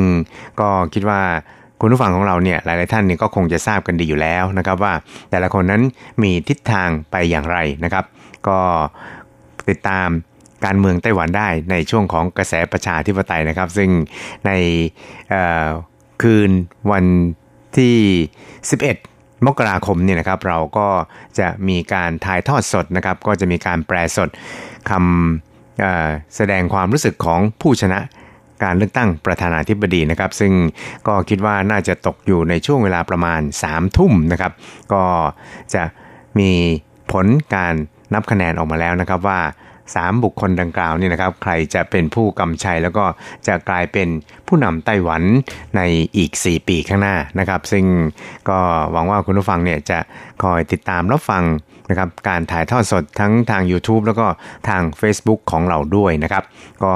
[0.60, 1.22] ก็คิดว่า
[1.82, 4.94] คุณผู้ฟังของเราเนี่ยหลาย ๆ ท่านเนี่ยก็คงจะทราบกันดีอยู่แล้วนะครับว่า
[5.32, 5.82] แต่ละคนนั้น
[6.24, 8.06] มีทิศทางไปอย่างไรนะครับ
[8.48, 8.60] ก็
[9.70, 10.10] ติดตาม
[10.66, 13.90] การเมืองไต้หวันได้ในช่วงของกระแสประชาธิปไตยนะครับ ซึ่ง
[14.46, 14.52] ใน
[16.22, 16.52] คืน
[16.92, 17.06] วัน
[17.78, 17.98] ที่
[18.70, 20.88] 11 มกราคมเนี่ยนะครับ เราก็
[21.40, 24.30] จะมีการถ่ายทอดสดนะครับ ก็จะมีการแปลสด
[24.90, 28.00] คำแสดงความรู้สึกของผู้ชนะ
[28.64, 30.54] การเลือกตั้งประธานาธิบดีนะครับ ซึ่ง
[31.08, 34.52] ก็คิดว่าน่าจะตกอยู่ในช่วงเวลาประมาณ3ทุ่มนะครับ
[34.94, 35.04] ก็
[35.74, 35.84] จะ
[36.40, 36.52] มี
[37.12, 37.74] ผลการ
[38.14, 39.40] นับคะแนนออกมาแล้วนะครับว่า
[39.96, 43.06] 3 บุคคลดังกล่าวนี่นะครับ ใครจะเป็นผู้กำชัยแล้วก็
[43.48, 44.08] จะกลายเป็น
[44.48, 45.24] ผู้นำไต้หวัน
[45.78, 45.82] ใน
[46.18, 47.86] อีก 4 ปีข้างหน้านะครับ ซึ่ง
[48.50, 48.60] ก็
[48.92, 50.00] หวังว่าคุณผู้ฟังเนี่ยจะ
[50.44, 51.44] คอยติดตามรับฟัง
[51.90, 54.28] นะครับการถ่ายทอดสดทั้งทาง YouTube แล้วก็
[54.70, 56.44] ทาง Facebook ของเราด้วยนะครับ
[56.84, 56.94] ก็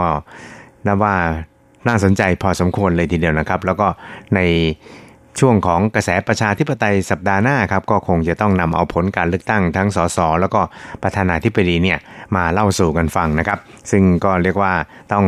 [0.87, 1.15] นับว่า
[1.87, 3.87] น่าสนใจพอสมควรเลยทีเดียวนะครับ แล้วก็
[4.35, 4.39] ใน
[5.39, 10.61] ช่วงของกระแสประชาธิปไตยสัปดาห์หน้าครับก็คงจะต้องนำเอาผลการเลือกตั้งทั้งสสแล้วก็
[11.03, 11.99] ประธานาธิบดีเนี่ย
[12.35, 13.59] มาเล่าสู่กันฟังนะครับ
[13.91, 14.73] ซึ่งก็เรียกว่า
[15.13, 15.25] ต้อง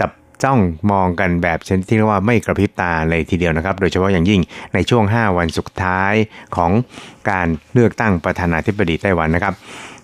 [0.00, 0.10] จับ
[0.42, 0.58] จ้อง
[0.90, 4.40] มองกันแบบชนิดที่เรียกว่าไม่กระพริบตาเลยทีเดียวนะครับ โดยเฉพาะอย่างยิ่ง
[4.74, 6.14] ในช่วง 5 วันสุดท้าย
[6.56, 6.70] ของ
[7.30, 9.54] การเลือกตั้งประธานาธิบดีไต้หวันนะครับ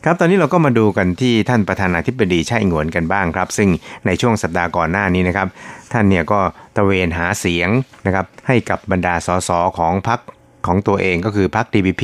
[0.04, 3.68] ครับตอนนี้เราก็มาดูกันที่ท่านประธานาธิบดีไช่อิงวนกันบ้างครับ ซึ่ง
[4.06, 5.48] ในช่วงสัปดาห์ก่อนหน้านี้นะครับ
[5.92, 6.40] ท่านเนี่ยก็
[6.76, 7.68] ตะเวนหาเสียง
[8.06, 10.20] นะครับให้กับบรรดาสสของพรรค
[10.66, 12.02] ของตัวเองก็คือพรรค DPP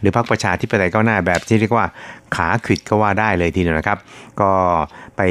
[0.00, 1.86] หรือพรรคประชาธิปไตยก้าวหน้าแบบที่เรียกว่า
[2.36, 3.98] ขาขิดก็ว่าได้เลยทีเดียวนะครับ
[4.40, 4.50] ก็
[5.16, 5.22] ไป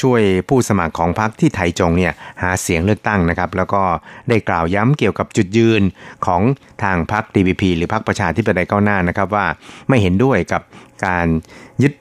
[0.00, 2.12] ช่วยผู้สมัครของพรรคที่ไทจงเนี่ย
[2.42, 3.82] หาเสียงเลือกตั้งนะครับ แล้วก็
[4.28, 5.82] ได้กล่าวย้ำเกี่ยวกับจุดยืน
[6.26, 6.42] ของ
[6.82, 9.46] ทางพรรค DPP หรือพรรคประชาธิปไตยก้าวหน้านะครับว่า
[9.88, 10.62] ไม่เห็นด้วยกับ
[11.06, 11.26] การ
[11.82, 11.92] ยึด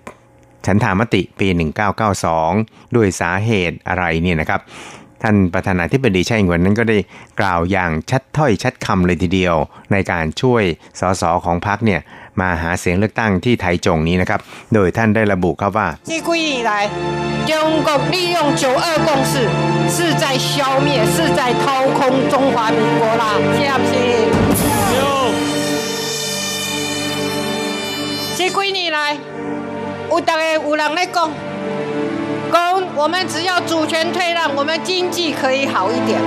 [0.66, 1.48] ฉันทามติปี
[2.22, 4.62] 1992 ด้วยสาเหตุอะไรเนี่ยนะครับ
[5.23, 6.99] ท่านประธานาธิบดีไช่อิงหวนนั้นก็ได้
[7.41, 9.57] กล่าวอย่างชัดถ้อยชัดคำเลยทีเดียว
[9.93, 10.63] ในการช่วย
[11.01, 12.01] สสของพรรคเนี่ย
[12.41, 14.41] มาหาเสียงเลือกตั้งที่ไทจงนี้นะครับ
[14.75, 16.71] โดยท่านได้ระบุครับว่า 这几年来，
[17.51, 17.53] 中
[17.87, 19.33] 国利用九二共识
[19.95, 21.65] 是在消灭，是在掏
[21.99, 22.01] 空
[22.33, 23.25] 中华民国啦，
[23.57, 23.93] 是不是？
[28.37, 28.99] 这几年来，
[30.11, 31.31] 有大家有人在讲，
[32.55, 32.57] 讲
[33.01, 36.21] 我们只要主权退让，我们经济可以好一点。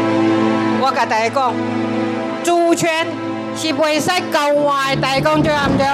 [0.82, 1.40] 我甲大家讲，
[2.44, 3.08] 主权
[3.56, 5.86] 是袂使交换的，大家讲对唔对？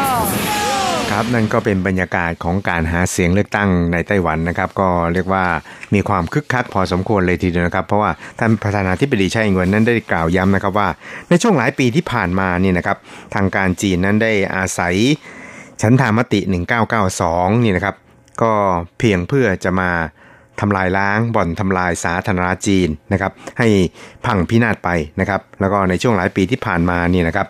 [1.12, 5.46] ครับนั่นก็เป็นบรรยากาศของการหาเสียงเลือกตั้งในไต้หวันนะครับ ก็เรียกว่า
[5.94, 10.88] มีความคึกคักพอสมควรเลยทีเดียวนะครับ เพราะว่าท่านประธานาธิบดีไช่อิงหวนนั้นได้กล่าวย้ำนะครับว่า
[11.30, 12.98] ในช่วงหลายปีที่ผ่านมานี่นะครับ
[13.36, 14.96] ทางการจีนนั้นได้อาศัย
[15.82, 16.40] ฉันทามติ
[17.02, 17.96] 1992 นี่นะครับ
[18.42, 18.54] ก็
[19.00, 19.92] เพียงเพื่อจะมา
[20.61, 23.69] ทำลายล้างบ่อนทำลายสาธารณรัฐจีนนะครับ ให้
[24.27, 24.89] พังพินาศไป
[25.21, 27.47] นะครับ แล้วก็ในช่วงหลายปีที่ผ่านมาเนี่ยนะครับ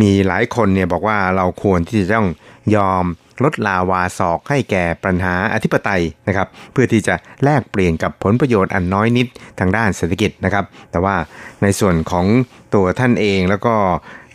[0.00, 2.28] มีหลายคนเนี่ยบอกว่าเราควรที่จะต้อง
[2.76, 3.04] ยอม
[3.44, 7.14] ลดลาวาศอกให้แก่ปัญหาอธิปไตยนะครับ เพื่อที่จะ
[7.44, 9.26] แลกเปลี่ยนกับผลประโยชน์อันน้อยนิด
[9.60, 11.16] ทางด้านเศรษฐกิจนะครับ แต่ว่า
[11.62, 12.26] ในส่วนของ
[12.74, 13.74] ตัวท่านเองแล้วก็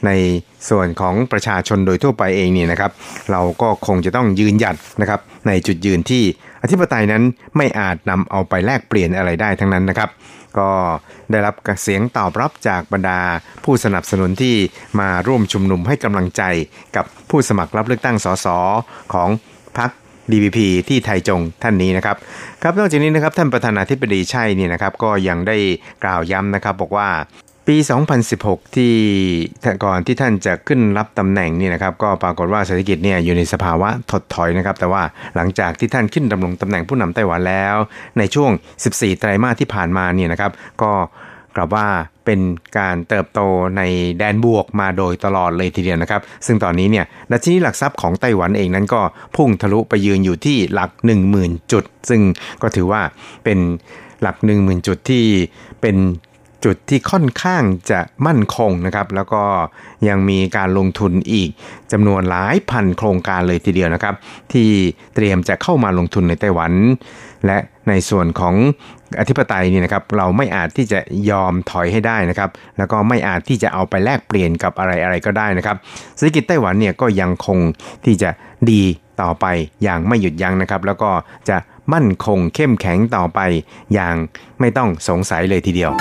[0.05, 0.11] ใน
[0.69, 2.91] ส่วนของประชาชนโดยทั่วไปเองเนี่ยนะครับ
[3.31, 6.23] เราก็คงจะต้องยืนหยัดนะครับในจุดยืนที่
[6.61, 7.23] อธิปไตยนั้น
[7.57, 10.09] ไม่อาจนำเอาไปแลกเปลี่ยนอะไรได้ทั้งนั้นนะครับ
[10.59, 10.69] ก็
[11.31, 13.19] ได้รับเสียงตอบรับจากบรรดา
[13.63, 14.55] ผู้สนับสนุนที่
[14.99, 16.43] มาร่วมชุมนุมให้กำลังใจ
[16.95, 18.47] กับผู้สมัครรับเลือกตั้งสส
[19.13, 19.29] ของ
[19.77, 19.91] พรรค
[20.31, 22.17] DPP ที่ไทยจงท่านนี้นะครับ
[22.63, 25.57] ครับนอกจากนี้นะครับท่านประธานาธิบดีใช่นี่นะครับก็ยังได้
[26.03, 27.09] กล่าวย้ำนะครับบอกว่า
[27.73, 27.77] ปี
[28.27, 28.93] 2016 ที่
[29.85, 35.03] ก่อนที่ท่านจะขึ้นรับตำแหน่งนี่นะครับ ก็ปรากฏว่าเศรษฐกิจเนี่ยอยู่ในสภาวะถดถอยนะครับ แต่ว่า
[35.35, 37.75] หลังจากที่ท่านขึ้นดำรงตำแหน่งผู้นำไต้หวันแล้ว
[38.17, 38.51] ในช่วง
[38.85, 40.51] 14 ไตรมาสที่ผ่านมาเนี่ยนะครับ
[40.81, 40.91] ก็
[41.55, 41.87] กลับว่า
[42.25, 42.39] เป็น
[42.77, 43.39] การเติบโต
[43.77, 43.81] ใน
[44.17, 49.01] แดนบวกมาโดยตลอดเลยทีเดียวนะครับ ซึ่งตอนนี้เนี่ยดัชนีหลักทรัพย์ของไต้หวันเองนั้นก็
[49.35, 50.91] พุ่งทะลุไปยืนอยู่ที่หลัก
[51.31, 52.21] 10,000 จุด ซึ่ง
[52.61, 53.01] ก็ถือว่า
[53.43, 53.59] เป็น
[54.21, 55.25] หลัก 10,000 จุดที่
[55.81, 55.97] เป็น
[56.65, 59.43] จุดที่ค่อนข้างจะมั่นคงนะครับ แล้วก็
[60.07, 61.49] ยังมีการลงทุนอีก
[61.91, 64.15] จำนวนหลายพันโครงการเลยทีเดียวนะครับ
[64.53, 64.69] ที่
[65.15, 66.71] เตรียมจะเข้ามาลงทุนในไต้หวัน
[67.45, 67.57] และ
[67.89, 68.55] ในส่วนของ
[69.19, 70.99] อธิปไตยนี่นะครับ เราไม่อาจที่จะ
[71.29, 75.77] ยอมถอยให้ได้นะครับ แล้วก็ไม่อาจที่จะเอาไปแลกเปลี่ยนกับอะไรอะไรก็ได้นะครับ
[76.15, 77.59] เศรษฐกิจไต้หวันเนี่ยก็ยังคง
[78.05, 78.29] ที่จะ
[78.71, 78.83] ดี
[79.21, 79.45] ต่อไป
[79.83, 81.11] อย่างไม่หยุดยั้งนะครับ แล้วก็
[81.49, 81.57] จะ
[81.93, 83.39] มั่นคงเข้มแข็งต่อไป
[83.93, 84.15] อย่าง
[84.59, 85.91] ไม่ต้องสงสัยเลยทีเดียว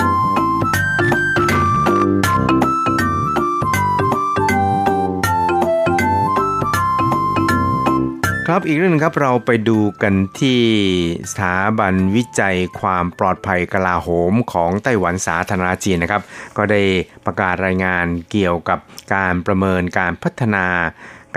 [8.53, 10.61] ครับอีกเรื่องหนึ่งครับเราไปดูกันที่
[11.31, 16.21] สถาบันวิจัยความปลอดภัยกลาโหมของไต้หวันสาธารณรัฐจีนนะครับ
[16.57, 16.81] ก็ได้
[17.25, 18.79] ประกาศรายงานเกี่ยวกับ
[19.15, 20.65] การประเมินการพัฒนา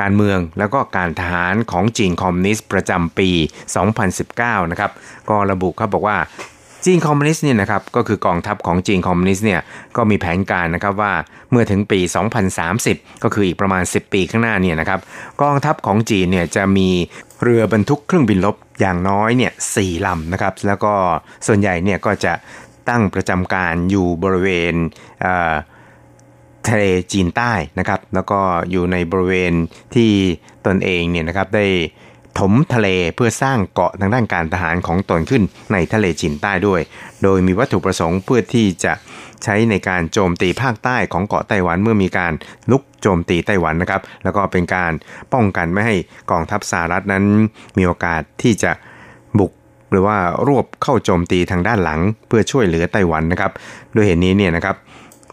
[0.01, 3.31] การเมืองแล้วก็การทหารของจีนคอมมิวนิสต์ประจำปี
[4.01, 4.91] 2019 นะครับ
[5.31, 6.19] ก็ระบุครับบอกว่า
[6.85, 9.61] จีนคอมมิวนิสต์เนี่ยนะครับก็คือกองทัพของจีนคอมมิวนิสต์เนี่ย
[9.97, 11.13] ก็มีแผนการนะครับว่า
[11.51, 12.01] เมื่อถึงปี
[12.63, 15.01] 2030 ก็คืออีกประมาณ 10 ปีข้างหน้าเนี่ยนะครับ
[15.43, 16.89] กองทัพของจีนเนี่ยจะมี
[17.43, 19.77] เรือบรรทุกเครื่องบินรบอย่างน้อยเนี่ยส
[20.07, 20.93] ลำนะครับแล้วก็
[21.47, 22.33] ส่วนใหญ่เนี่ยก็จะ
[22.89, 24.75] ตั้งประจำการอยู่บริเวณ
[25.23, 29.53] เทะเลจีนใต้นะครับแล้วก็อยู่ในบริเวณ
[29.95, 30.11] ที่
[30.67, 31.67] ตนเองเนี่ยนะครับได้
[32.39, 36.81] ถมทะเลเพื่อสร้างเกาะทางด้านการทหารของตนขึ้นในทะเลจีนใต้ด้วย
[37.23, 38.93] โดยมีวัตถุประสงค์เพื่อที่จะ
[39.45, 42.33] ใช้ในการโจมตีภาคใต้ของเกาะไต้หวันเมื่อมีการ
[42.71, 44.93] ลุกโจมตีไต้หวันนะครับ แล้วก็เป็นการ
[45.33, 45.97] ป้องกันไม่ให้
[46.31, 47.25] กองทัพสหรัฐนั้น
[47.77, 48.73] มีโอกาสที่จะ
[49.39, 49.53] บุก
[49.91, 50.17] หรือว่า
[50.49, 53.53] รวบเข้าโจมตีทางด้านหลัง เพื่อช่วยเหลือไต้หวันนะครับ
[53.95, 54.77] ด้วยเหตุนี้เนี่ยนะครับ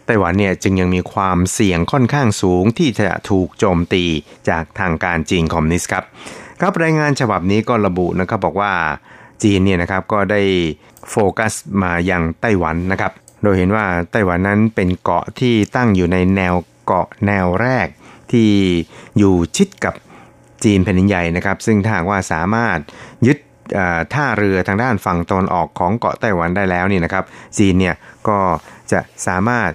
[0.06, 4.04] ไไต้หวันเนี่ยจึงยังมีความเสี่ยงค่อนข้างสูงที่จะถูกโจมตี
[4.48, 6.04] จากทางการจีนคอมมิวนิสต์ครับ
[6.62, 8.72] ครับรายงานฉบับนี้ก็ระบุนะครับบอกว่า
[9.42, 10.42] จีนเนี่ยนะครับก็ได้
[11.10, 11.52] โฟกัส
[11.82, 16.54] มายังไต้หวันนะครับโดยเห็นว่าไต้หวันนั้นเป็นเกาะที่ตั้งอยู่ในแนว
[16.86, 17.86] เกาะแนวแรก
[18.32, 18.50] ที่
[19.18, 19.94] อยู่ชิดกับ
[20.64, 22.78] จีนแผ่นดินใหญ่นะครับ ซึ่งถ้าว่าสามารถ
[23.26, 23.38] ยึด
[24.14, 27.24] ท่าเรือทางด้านฝั่งตอนออกของเกาะไต้หวันได้แล้วนี่นะครับ
[27.58, 27.94] จีนเนี่ย
[28.28, 28.38] ก็
[28.92, 29.70] จะสามารถ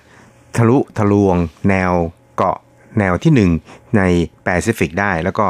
[0.57, 1.35] ทะลุทะลวง
[1.69, 1.91] แนว
[2.37, 2.57] เกาะ
[2.99, 4.01] แนวที่ 1 ใน
[4.43, 5.45] แปซิฟิกได้ แล้วก็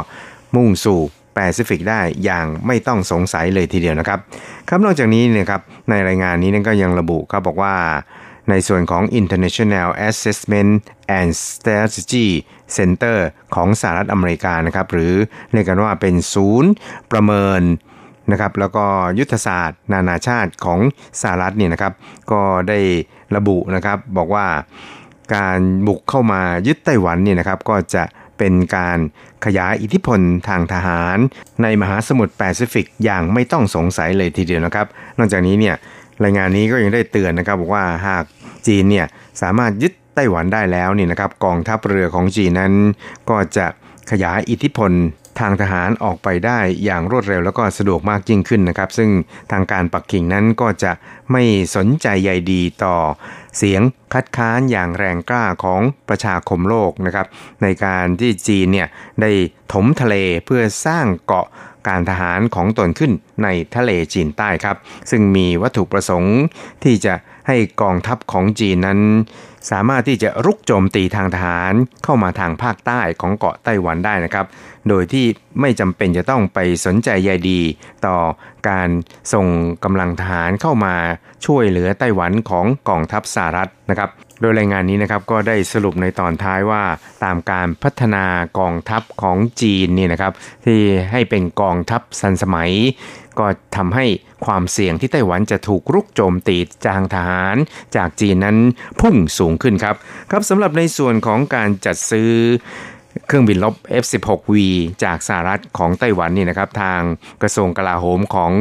[0.56, 1.02] มุ่งสู่
[1.36, 4.20] แปซิฟิกได้อย่างไม่ต้องสงสัยเลยทีเดียวนะครับ
[4.70, 7.76] ครับนอกจากนี้เนี่ยครับในรายงานนี้นั่นก็ยังระบุครับบอกว่า
[8.50, 10.72] ในส่วนของ International Assessment
[11.18, 12.28] and Strategy
[12.78, 13.18] Center
[13.56, 15.14] ของสหรัฐอเมริกานะครับหรือ
[15.54, 16.72] เรียกกันว่าเป็นศูนย์
[17.12, 17.62] ประเมิน
[18.32, 18.86] นะครับแล้วก็
[19.20, 20.80] ยุทธศาสตร์ นานาชาติของ
[21.22, 21.94] สหรัฐเนี่ยนะครับ
[22.32, 22.80] ก็ได้
[23.36, 24.46] ระบุนะครับบอกว่า
[25.36, 28.04] การบุกเข้ามายึดไต้หวันเนี่ยนะครับ ก็จะ
[28.38, 29.00] เป็นการ
[29.46, 31.18] ขยายอิทธิพลทางทหาร
[31.64, 35.76] ในมหาสมุทรแปซิฟิกอย่างไม่ต้องสงสัยเลยทีเดียวนะครับ นอกจากนี้เนี่ย
[36.24, 38.24] รายงานนี้ก็ยังได้เตือนนะครับบอกว่าหาก
[38.68, 39.06] จีนเนี่ย
[39.42, 42.74] สามารถยึดไต้หวันได้แล้วนี่นะครับกองทัพเรือของจีนนั้น
[43.30, 43.66] ก็จะ
[44.12, 44.92] ขยายอิทธิพล
[45.40, 49.10] ทางทหารออกไปได้อย่างรวดเร็วแล้วก็สะดวกมากยิ่งขึ้นนะครับ ซึ่ง
[49.52, 50.92] ทางการปักกิ่งนั้นก็จะ
[51.32, 51.44] ไม่
[51.76, 52.96] สนใจใยดีต่อ
[53.58, 53.82] เสียง
[54.14, 57.28] คัดค้านอย่างแรงกล้าของประชาคมโลกนะครับ
[57.64, 58.88] ในการที่จีนเนี่ย
[59.22, 59.32] ได้
[59.74, 60.16] ถมทะเล
[60.46, 61.48] เพื่อสร้างเกาะ
[61.88, 63.12] การทหารของตนขึ้น
[63.44, 64.78] ในทะเลจีนใต้ครับ
[65.12, 66.38] ซึ่งมีวัตถุประสงค์
[66.84, 67.14] ที่จะ
[67.48, 69.00] ให้กองทัพของจีนนั้น
[69.72, 71.74] สามารถที่จะรุกโจมตีทางทหาร
[72.04, 74.46] เข้ามาทางภาคใต้ของเกาะไต้หวันได้นะครับ
[74.90, 75.26] โดยที่
[75.62, 77.62] ไม่จำเป็นจะต้องไปสนใจใยดี
[78.06, 78.18] ต่อ
[78.70, 78.90] การ
[79.34, 79.48] ส่ง
[79.84, 80.96] กำลังทหารเข้ามา
[81.46, 84.10] ช่วยเหลือไต้หวันของกองทัพสหรัฐนะครับ
[84.42, 86.84] โดยรายงานนี้นะครับก็ได้สรุปในตอนท้ายว่า
[87.24, 88.26] ตามการพัฒนา
[88.60, 90.34] กองทัพของจีนนี่นะครับ
[90.66, 90.80] ที่
[91.12, 92.72] ให้เป็นกองทัพสันสมัย
[93.40, 94.06] ก็ทำให้
[94.48, 97.56] ความเสี่ยงที่ไต้หวันจะถูกรุกโจมตีจางทหาร
[97.96, 98.58] จากจีนนั้น
[99.00, 99.96] พุ่งสูงขึ้นครับ
[100.32, 102.30] ครับสำหรับในส่วนของการจัดซื้อ
[103.28, 104.52] เครื่องบินลบ F-16V
[105.04, 107.02] จากสหรัฐของไต้หวันนี่นะครับ ทาง
[107.42, 108.52] กระทรวงกลาโหมของ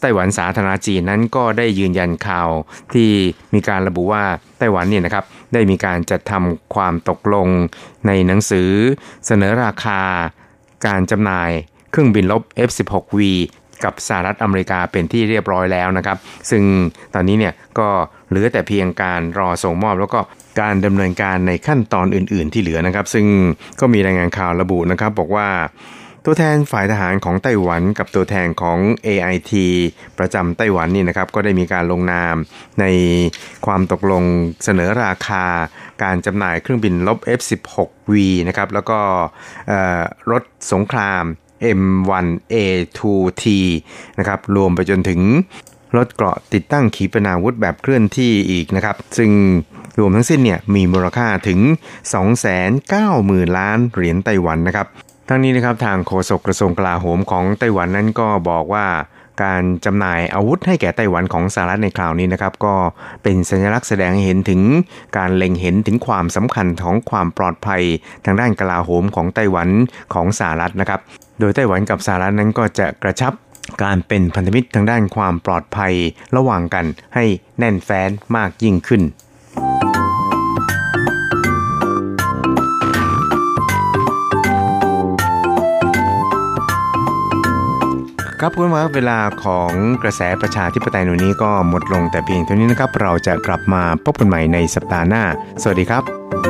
[0.00, 2.50] ไต้หวันสาธารณจีนนั้นก็ได้ยืนยันข่าว
[2.94, 3.10] ที่
[3.54, 4.24] มีการระบุว่า
[4.58, 7.48] ไต้หวันเนี่ยนะครับได้มีการจัดทำความตกลง
[8.06, 8.70] ในหนังสือ
[9.26, 10.00] เสนอราคา
[10.86, 11.50] การจำหน่าย
[11.90, 13.20] เครื่องบินลบ F-16V
[13.84, 16.16] กับสหรัฐอเมริกาเป็นที่เรียบร้อยแล้วนะครับ
[16.50, 16.62] ซึ่ง
[17.14, 17.88] ตอนนี้เนี่ยก็
[18.28, 20.20] เหลือแต่เพียงการรอส่งมอบแล้วก็
[20.60, 23.26] การดำเนินการในขั้นตอนอื่น ๆ ที่เหลือนะครับ ซึ่ง
[23.80, 25.48] ก็มีรายงานข่าวระบุนะครับ บอกว่า
[26.24, 29.52] ตัวแทนฝ่ายทหารของไต้หวันกับตัวแทนของ AIT
[30.18, 32.36] ประจำไต้หวันนี่นะครับ ก็ได้มีการลงนาม
[32.80, 32.84] ใน
[33.66, 34.24] ความตกลง
[34.64, 35.44] เสนอราคา
[36.02, 38.14] การจำหน่ายเครื่องบินลบ F16V
[38.48, 38.98] นะครับ แล้วก็
[40.30, 41.24] รถสงคราม
[41.78, 43.44] M1A2T
[44.18, 45.20] นะครับรวมไปจนถึง
[45.96, 49.30] รถเกราะติดตั้งขีปนาวุธแบบเคลื่อนที่อีกนะครับ ซึ่ง
[49.98, 51.60] รวมทั้งสิ้นเนี่ยมีมูลค่าถึง
[52.78, 54.86] 290,000 ล้านเหรียญไต้หวันนะครับ
[55.28, 58.86] ทั้งนี้นะครับทางโฆษกกระทรวงกลาโหมของไต้หวันนั้นก็บอกว่า
[59.42, 62.74] การจำหน่ายอาวุธให้แก่ไต้หวันของสหรัฐในคราวนี้นะครับ ก็
[63.22, 64.60] เป็นสัญลักษณ์แสดงให้เห็นถึง
[65.16, 67.82] การเล็งเห็นถึงความสำคัญของความปลอดภัย
[68.24, 69.68] ทางด้านกลาโหมของไต้หวัน
[70.14, 71.00] ของสหรัฐนะครับ
[71.40, 73.32] โดยไต้หวันกับสหรัฐนั้นก็จะกระชับ
[73.82, 75.94] การเป็นพันธมิตรทางด้านความปลอดภัย
[76.36, 77.24] ระหว่างกันให้
[77.58, 79.02] แน่นแฟ้นมากยิ่งขึ้น
[88.40, 89.72] ครับคุณมาเวลาของ
[90.02, 95.22] กระแสประชาธิปไตยหนูนี้ก็หมดลงแต่เพียงเท่านี้นะครับ เราจะกลับมาพบกันใหม่ในสัปดาห์หน้า
[95.62, 96.49] สวัสดีครับ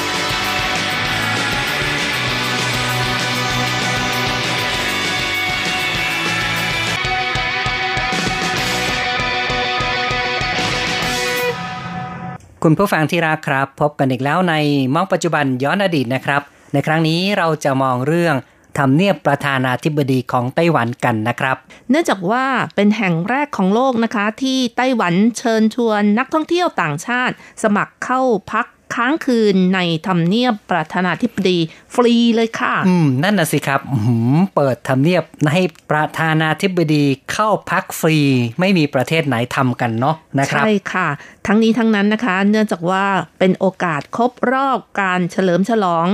[12.65, 14.55] คุณผู้ฟังที่รักครับ พบกันอีกแล้วใน
[14.93, 16.41] มองปัจจุบันย้อนอดีตนะครับ
[16.73, 18.35] ในครั้งนี้เราจะมองเรื่อง
[18.77, 21.57] ทำเนียบประธานาธิบดีของไต้หวันกันนะครับ
[21.89, 22.45] เนื่องจากว่า
[22.75, 27.33] เป็นแห่งแรกของโลกนะคะ ที่ไต้หวันเชิญชวนนักท่องเที่ยวต่างชาติ
[27.63, 31.57] สมัครเข้าพัก ค้างคืนในทำเนียบประธานาธิบดี
[31.95, 35.23] ฟรีเลยค่ะ อืม นั่นน่ะสิครับอื้อหือเปิดทำเนียบ
[35.53, 35.61] ให้
[35.91, 38.17] ประธานาธิบดีเข้าพักฟรี
[38.59, 41.07] ไม่มีประเทศไหนทำกันเนาะนะครับ ใช่ค่ะ
[41.47, 43.05] ทั้งนี้ทั้งนั้นนะคะ เนื่องจากว่า
[43.39, 46.07] เป็นโอกาสครบรอบการเฉลิมฉลอง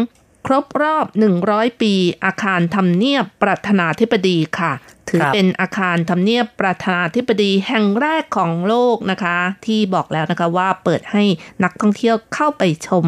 [0.50, 1.06] ครบรอบ
[1.44, 1.94] 100 ปี
[2.26, 4.72] อาคารทำเนียบประธานาธิบดีค่ะ
[5.10, 11.24] ถือครับเป็นอาคารทำเนียบประธานาธิบดีแห่งแรกของโลกนะคะ ที่บอกแล้วนะคะว่าเปิดให้
[11.64, 13.06] นักท่องเที่ยวเข้าไปชม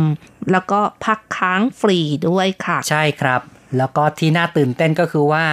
[0.52, 3.42] แล้วก็พักค้างฟรีด้วยค่ะ ใช่ครับ
[3.78, 5.46] แล้วก็ที่น่าตื่นเต้นก็คือว่า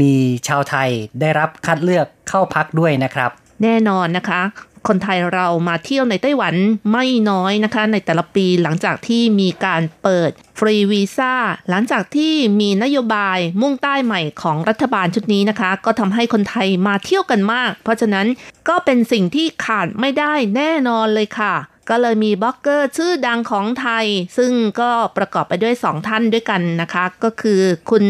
[0.00, 0.12] มี
[0.48, 3.30] ชาวไทยได้รับคัดเลือกเข้าพักด้วยนะครับ
[3.62, 4.40] แน่นอนนะคะ
[4.88, 6.54] คนไทยเรามาเที่ยวในไต้หวัน
[6.92, 11.34] ไม่น้อยนะคะ ในแต่ละปีหลังจากที่มีการเปิดฟรีวีซ่า
[11.70, 18.26] หลังจากที่มีนโยบายมุ่งใต้ใหม่ของรัฐบาลชุดนี้นะคะ ก็ทำให้คนไทยมาเที่ยวกันมาก เพราะฉะนั้น
[18.68, 21.54] ก็เป็นสิ่งที่ขาดไม่ได้แน่นอนเลยค่ะ
[21.90, 24.06] ก็เลยมีบล็อกเกอร์ชื่อดังของไทย
[24.36, 27.60] ซึ่งก็ประกอบไปด้วยสองท่านด้วยกันนะคะ ก็คือ
[27.90, 28.04] คุณ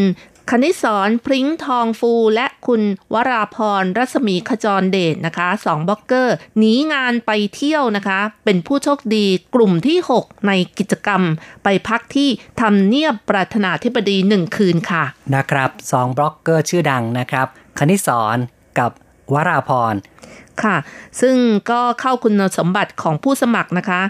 [0.51, 2.83] คณิสรพริ้งทองฟูและคุณ
[3.13, 11.23] วราพรรัศมีขจรเดชนะคะสองบล็อกเกอร์หนีงานไปเที่ยวนะคะ เป็นผู้โชคดีกลุ่มที่ 6 ในกิจกรรม
[11.65, 12.29] ไปพักที่
[12.61, 17.47] ทำเนียบประธานาธิบดีหนึ่งคืนค่ะ นะครับสองบล็อกเกอร์ชื่อดังนะครับ
[17.79, 18.37] คณิสร
[18.79, 18.91] กับ
[19.33, 19.95] วราพร
[20.65, 20.77] ค่ะ
[21.21, 21.37] ซึ่ง
[21.71, 24.01] ก็เข้าคุณสมบัติของผู้สมัครนะคะ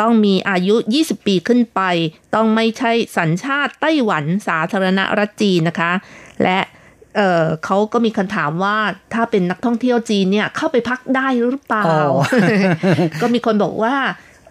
[0.00, 1.80] ต้องมีอายุ 20 ปีขึ้นไป
[2.34, 5.92] ต้องไม่ใช่สัญชาติไต้หวันสาธารณรัฐจีนนะคะ
[6.42, 6.58] และ
[7.16, 8.76] เอ่อเขาก็มีคำถามว่า
[9.14, 12.10] ถ้าเป็นนักท่องเที่ยวจีนเนี่ยเข้าไปพักได้หรือเปล่าอ๋อ
[13.20, 13.96] ก็มีคนบอกว่า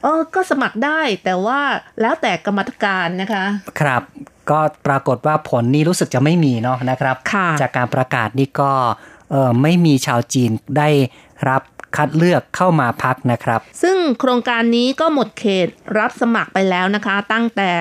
[0.03, 1.59] เออก็สมัครได้แต่ว่า
[2.01, 3.45] แล้วแต่กรรมการนะคะ
[3.79, 4.01] ครับ
[4.49, 9.18] ก็ปรากฏว่าผลนี้รู้สึกจะไม่มีเนาะนะครับค่ะจากการประกาศนี่ก็เออ
[9.61, 10.89] ไม่มีชาวจีนได้
[11.49, 11.61] รับ
[11.97, 15.67] คัดเลือกเข้ามาพักนะครับ ซึ่งโครงการนี้ก็หมดเขต
[15.97, 17.71] รับสมัครไปแล้วนะคะ ตั้งแต่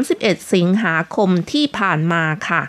[0.00, 2.62] 31 สิงหาคมที่ผ่านมาค่ะ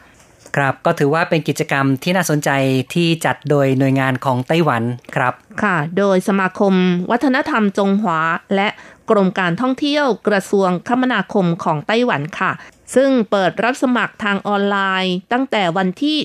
[0.55, 2.49] ครับก็ถือว่าเป็นกิจกรรมที่น่าสนใจ
[2.93, 4.83] ที่จัดโดยหน่วยงานของไต้หวัน
[5.15, 5.33] ครับ
[5.63, 6.73] ค่ะ โดยสมาคม
[7.11, 8.21] วัฒนธรรมจงหวา
[8.55, 8.67] และ
[9.09, 12.51] กรมการท่องเที่ยวกระทรวงคมนาคมของไต้หวันค่ะ
[12.95, 16.17] ซึ่งเปิดรับสมัครทางออนไลน์ ตั้งแต่วันที่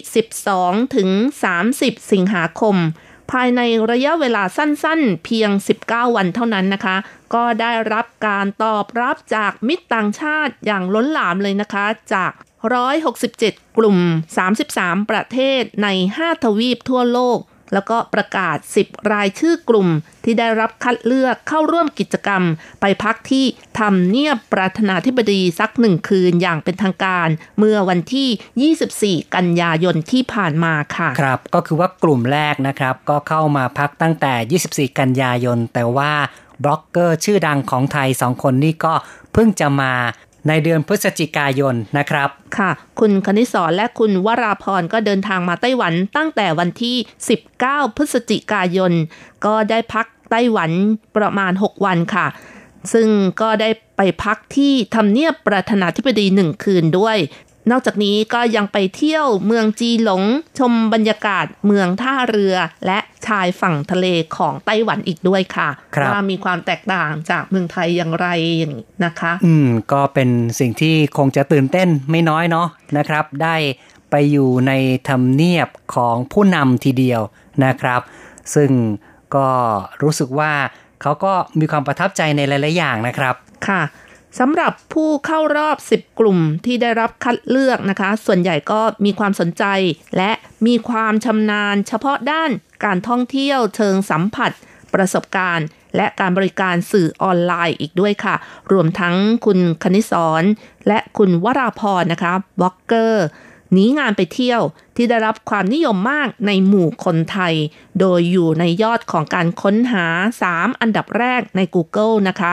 [0.43, 1.11] 12 ถึง
[1.61, 2.77] 30 สิงหาคม
[3.33, 3.61] ภายใน
[3.91, 5.51] ระยะเวลาสั้นๆ เพียง
[5.85, 6.97] 19 วันเท่านั้นนะคะ
[7.35, 12.33] ก็ได้รับการตอบรับจากมิตรต่างชาติอย่างล้นหลามเลยนะคะ จาก
[13.05, 13.99] 167 กลุ่ม
[14.55, 15.89] 33 ประเทศใน
[16.19, 17.39] 5 ทวีปทั่วโลก
[17.73, 19.89] แล้วก็ประกาศ 10 รายชื่อกลุ่ม
[20.25, 22.43] ที่ได้รับคัดเลือกเข้าร่วมกิจกรรม
[22.81, 23.45] ไปพักที่
[23.79, 36.13] ทำเนียบประธานาธิบดีสักหนึ่งคืนอย่างเป็นทางการ เมื่อวันที่ 24 กันยายนที่ผ่านมาค่ะ ครับ ก็คือว่ากลุ่มแรกนะครับ ก็เข้ามาพักตั้งแต่ 24 กันยายน แต่ว่า
[36.65, 38.95] บล็อกเกอร์ชื่อดังของไทยสองคนนี่ก็
[39.33, 39.93] เพิ่งจะมา
[40.49, 42.29] ในเดือนพฤศจิกายนนะครับ
[42.59, 42.71] ค่ะ
[43.01, 46.97] คุณคณิศรและคุณวราพรก็เดินทางมาไต้หวันตั้งแต่วันที่
[47.47, 48.93] 19 พฤศจิกายน
[49.47, 50.71] ก็ได้พักไต้หวัน
[51.17, 52.27] ประมาณ 6 วันค่ะ
[52.93, 53.09] ซึ่ง
[53.41, 57.17] ก็ได้ไปพักที่ทำเนียบประธานาธิบดีหนึ่งคืนด้วย
[57.71, 60.23] นอกจากนี้ก็ยังไปเที่ยวเมืองจีหลง
[60.59, 62.55] ชมบรรยากาศเมืองท่าเรือ
[62.87, 64.07] และชายฝั่งทะเล
[64.37, 68.27] ของไต้หวันอีกด้วยค่ะครับว่ามีความแตกต่างจากเมืองไทยอย่างไร
[68.59, 73.57] อย่างนี้นะคะ อืมก็เป็นสิ่งที่คงจะตื่นเต้นไม่น้อยเนาะนะครับ ได้
[74.11, 74.73] ไปอยู่ใน
[75.09, 77.21] ทำเนียบของผู้นำทีเดียว
[77.65, 78.01] นะครับ
[78.55, 78.71] ซึ่ง
[79.37, 79.49] ก็
[80.03, 80.53] รู้สึกว่า
[81.03, 83.35] เขาก็มีความประทับใจในหลาย ๆ อย่างนะครับ
[83.69, 83.81] ค่ะ
[84.39, 89.65] สำหรับผู้เข้ารอบ 10 กลุ่มที่ได้รับคัดเลือกนะคะ ส่วนใหญ่ก็มีความสนใจ
[90.17, 90.33] และ
[90.67, 92.51] มีความชำนาญเฉพาะด้าน
[92.85, 94.51] การท่องเที่ยวเชิงสัมผัส
[94.95, 95.67] ประสบการณ์
[95.97, 98.35] และการบริการสื่อออนไลน์อีกด้วยค่ะ
[98.73, 99.17] รวมทั้ง
[99.47, 100.43] คุณคณิสร
[100.89, 103.27] และคุณวราพรนะคะบล็อกเกอร์
[103.73, 104.63] หนีงานไปเที่ยว
[104.97, 107.55] ที่ได้รับความนิยมมากในหมู่คนไทย
[108.01, 110.07] โดยอยู่ในยอดของการค้นหา
[110.45, 112.53] 3 อันดับแรกใน Google นะคะ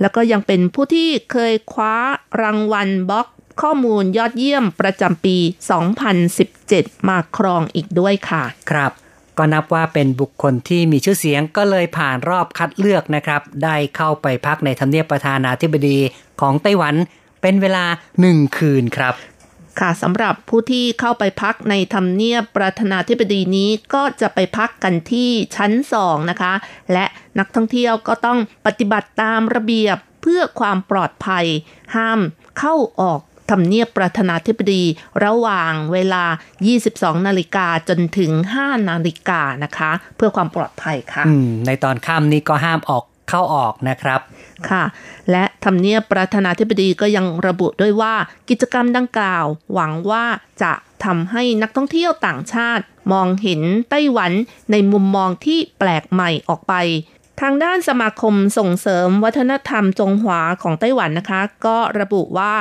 [0.00, 1.94] แล้วก็ยังเป็นผู้ที่เคยคว้า
[2.42, 3.26] รางวัลบล็อก
[3.62, 5.36] ข้อมูลยอดเยี่ยมประจำปี
[6.22, 8.92] 2017 มาครองอีกด้วยค่ะ ครับ
[9.38, 15.98] ก็นับว่าเป็นบุคคลที่มีชื่อเสียงก็เลยผ่านรอบคัดเลือกนะครับ ได้เข้าไปพักในทำเนียบประธานาธิบดี
[16.40, 16.94] ของไต้หวัน
[17.42, 17.84] เป็นเวลา
[18.20, 19.14] หนึ่งคืนครับ
[19.80, 26.52] ค่ะสำหรับผู้ที่เข้าไปพักในทำเนียบประธานาธิบดีนี้ก็จะไปพักกันที่ชั้นสองนะคะ
[26.92, 27.04] และ
[27.38, 31.46] นักท่องเที่ยวก็ต้องปฏิบัติตามระเบียบเพื่อความปลอดภัย
[31.96, 32.20] ห้าม
[32.58, 33.20] เข้าออก
[33.50, 34.84] ทำเนียบประธานาธิบดี
[35.24, 36.24] ระหว่างเวลา
[36.74, 41.24] 22 นาฬิกาจนถึง 5 นาฬิกานะคะ เพื่อความปลอดภัยค่ะ
[41.66, 44.20] ในตอนค่ำนี้ก็ห้ามออกเข้าออกนะครับ
[44.70, 44.84] ค่ะ
[45.30, 48.14] และทำเนียบประธานาธิบดีก็ยังระบุด้วยว่า
[48.48, 50.24] กิจกรรมดังกล่าว หวังว่า
[50.62, 50.72] จะ
[51.04, 54.32] ทำให้นักท่องเที่ยวต่างชาติ มองเห็นไต้หวัน
[54.70, 56.74] ในมุมมองที่แปลกใหม่ออกไป
[57.40, 62.54] ทางด้านสมาคมส่งเสริมวัฒนธรรมจงหวาของไต้หวันนะคะ ก็ระบุว่า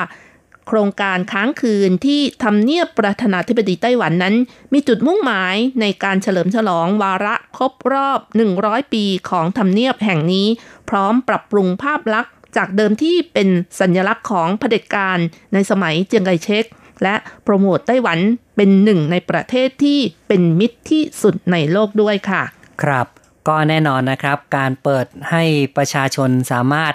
[0.67, 4.35] โครงการค้างคืนที่ทำเนียบประธานาธิบดีไต้หวันนั้น
[4.73, 8.19] มีจุดมุ่งหมายในการเฉลิมฉลองวาระครบรอบ
[8.55, 10.47] 100 ปีของทำเนียบแห่งนี้
[10.89, 13.49] พร้อมปรับปรุงภาพลักษณ์จากเดิมที่เป็น
[13.79, 15.17] สัญลักษณ์ของเผด็จการ
[15.53, 16.65] ในสมัยเจียงไคเชก
[17.03, 18.19] และโปรโมทไต้หวัน
[18.55, 22.43] เป็นหนึ่งในประเทศที่เป็นมิตรที่สุดในโลกด้วยค่ะ
[22.83, 23.07] ครับ
[23.47, 25.43] ก็แน่นอนนะครับ การเปิดให้
[25.77, 26.93] ประชาชนสามารถ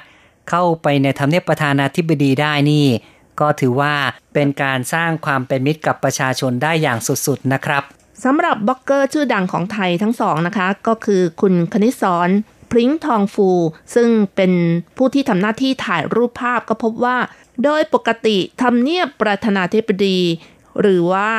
[0.50, 2.86] เข้าไปในทำเนียบประธานาธิบดีได้นี่
[3.40, 3.94] ก็ถือว่า
[4.34, 7.82] เป็นการสร้างความเป็นมิตรกับประชาชนได้อย่างสุดๆนะครับ
[8.24, 12.28] สำหรับบล็อกเกอร์ชื่อดังของไทยทั้งสองนะคะ ก็คือคุณคณิศร
[12.70, 13.50] พริ้งทองฟู
[13.94, 14.52] ซึ่งเป็น
[14.96, 17.18] ผู้ที่ทำหน้าที่ถ่ายรูปภาพก็พบว่า
[17.64, 20.18] โดยปกติทำเนียบประธานาธิบดี
[20.80, 21.30] หรือว่า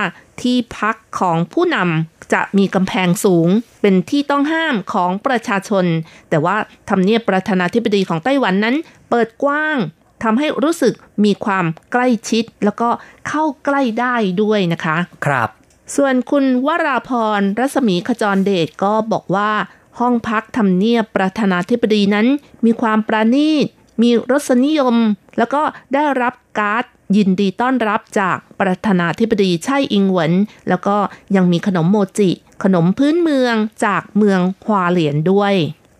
[0.41, 3.47] ที่พักของผู้นำจะมีกำแพงสูง
[3.81, 5.85] เป็นที่ต้องห้ามของประชาชน
[6.29, 6.55] แต่ว่า
[6.89, 8.75] ทำเนียบประธานาธิบดีของไต้หวันนั้น
[9.09, 9.77] เปิดกว้าง
[10.23, 10.93] ทำให้รู้สึก
[11.25, 12.89] มีความใกล้ชิด แล้วก็
[13.27, 15.49] เข้าใกล้ได้ด้วยนะคะ ครับ
[15.95, 19.51] ส่วนคุณวราพรรัศมีขจรเดชก็บอกว่า
[19.99, 22.27] ห้องพักทำเนียบประธานาธิบดีนั้น
[22.65, 23.65] มีความประณีต
[24.01, 24.95] มีรสนิยม
[25.37, 25.61] แล้วก็
[25.93, 26.83] ได้รับการ์ด
[27.17, 30.33] ยินดีต้อนรับจากประธานาธิบดีไช่อิงเหวิน
[30.69, 30.97] แล้วก็
[31.35, 32.29] ยังมีขนมโมจิ
[32.63, 33.55] ขนมพื้นเมือง
[33.85, 35.53] จากเมืองฮวาเหลียนด้วย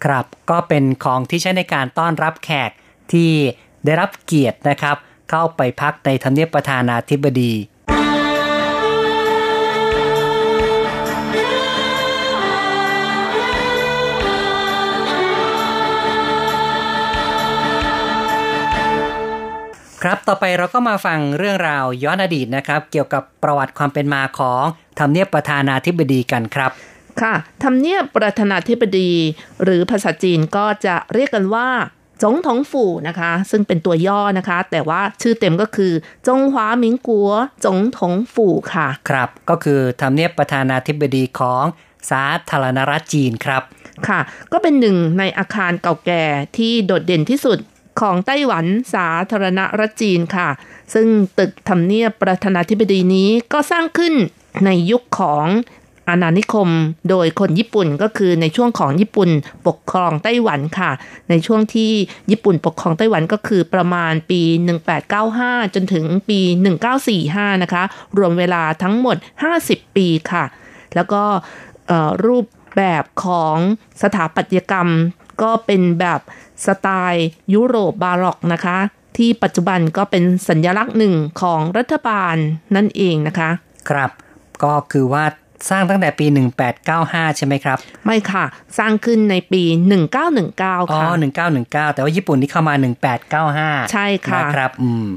[0.03, 2.71] ครับก็เป็นของที่ใช้ในการต้อนรับแขก
[3.11, 3.31] ที่
[3.85, 4.97] ได้รับเกียรตินะครับ
[5.29, 7.53] เข้าไปพักในทำเนียบประธานาธิบดี
[20.05, 24.63] ครับ ต่อไปเราก็มาฟังเรื่องราวย้อนอดีตนะครับ เกี่ยวกับประวัติความเป็นมาของ
[24.99, 26.71] ทำเนียบประธานาธิบดีกันครับ
[27.21, 29.11] ค่ะทำเนียบประธานาธิบดี
[29.63, 31.69] หรือภาษาจีนก็จะเรียกกันว่า
[32.23, 35.93] จงถงฝู่นะคะ ซึ่งเป็นตัวย่อนะคะ แต่ว่าชื่อเต็มก็คือ
[36.27, 37.31] จงหวาหมิงกัว
[37.65, 41.63] จงถงฝู่ค่ะ ครับ ก็คือทำเนียบประธานาธิบดีของ
[42.11, 43.63] สาธารณรัฐจีนครับ
[44.07, 44.19] ค่ะ
[44.51, 46.23] ก็เป็นหนึ่งในอาคารเก่าแก่
[46.57, 47.57] ที่โดดเด่นที่สุด
[48.01, 50.49] ของไต้หวันสาธารณรัฐจีนค่ะ
[50.93, 51.07] ซึ่ง
[51.39, 54.13] ตึกทำเนียบประธานาธิบดีนี้ก็สร้างขึ้น
[54.65, 55.45] ในยุคของ
[56.09, 56.69] อาณานิคม
[57.09, 59.29] โดยคนญี่ปุ่นก็คือในช่วงของญี่ปุ่น
[59.67, 60.91] ปกครองไต้หวันค่ะ
[61.29, 61.91] ในช่วงที่
[62.31, 64.41] ญี่ปุ่นปกครองไต้หวันก็คือประมาณปี
[65.03, 66.39] 1895 จนถึงปี
[67.01, 67.83] 1945 นะคะ
[68.17, 69.17] รวมเวลาทั้งหมด
[69.55, 70.43] 50 ปีค่ะ
[70.95, 71.23] แล้วก็
[72.25, 72.45] รูป
[72.75, 73.57] แบบของ
[74.01, 74.89] สถาปัตยกรรม
[75.41, 76.21] ก็เป็นแบบ
[76.65, 78.77] สไตล์ยุโรปบาร็อกนะคะ
[79.17, 82.35] ที่ปัจจุบันก็เป็นสัญลักษณ์หนึ่งของรัฐบาล
[82.75, 83.49] นั่นเองนะคะ
[83.89, 84.11] ครับ
[84.63, 85.25] ก็คือว่า
[85.69, 86.25] สร้างตั้งแต่ปี
[86.81, 88.45] 1895 ใช่ไหมครับ ไม่ค่ะ
[88.77, 89.63] สร้างขึ้นในปี
[90.27, 91.11] 1919อ๋อค่ะ
[91.89, 92.73] 1919 แต่ว่าญี่ปุ่นนี่เข้ามา
[93.33, 95.07] 1895 ใช่ค่ะนะครับอืม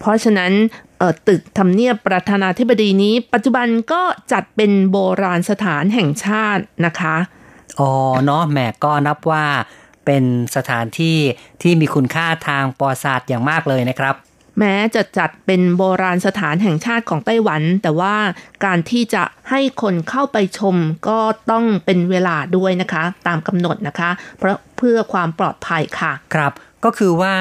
[0.00, 0.52] เพราะฉะนั้น
[0.98, 7.16] เอ่อตึกทำเนียบประธานาธิบดีนี้ ปัจจุบันก็จัดเป็นโบราณสถานแห่งชาตินะคะ
[7.80, 7.90] อ๋อ
[8.24, 9.44] เนาะแหมก็นับว่า
[10.06, 10.24] เป็น
[10.56, 11.16] สถานที่
[11.62, 14.14] ที่มีคุณค่าทางประวัติศาสตร์อย่างมากเลยนะครับ
[14.58, 18.14] แม้จะจัดเป็นโบราณสถานแห่งชาติของไต้หวัน แต่ว่า
[18.64, 20.76] การที่จะให้คนเข้าไปชม
[21.08, 21.18] ก็
[21.50, 26.52] ต้องเป็นเวลาด้วยนะคะ ตามกำหนดนะคะ เพราะเพื่อความปลอดภัยค่ะ ครับ
[26.84, 27.34] ก็คือว่า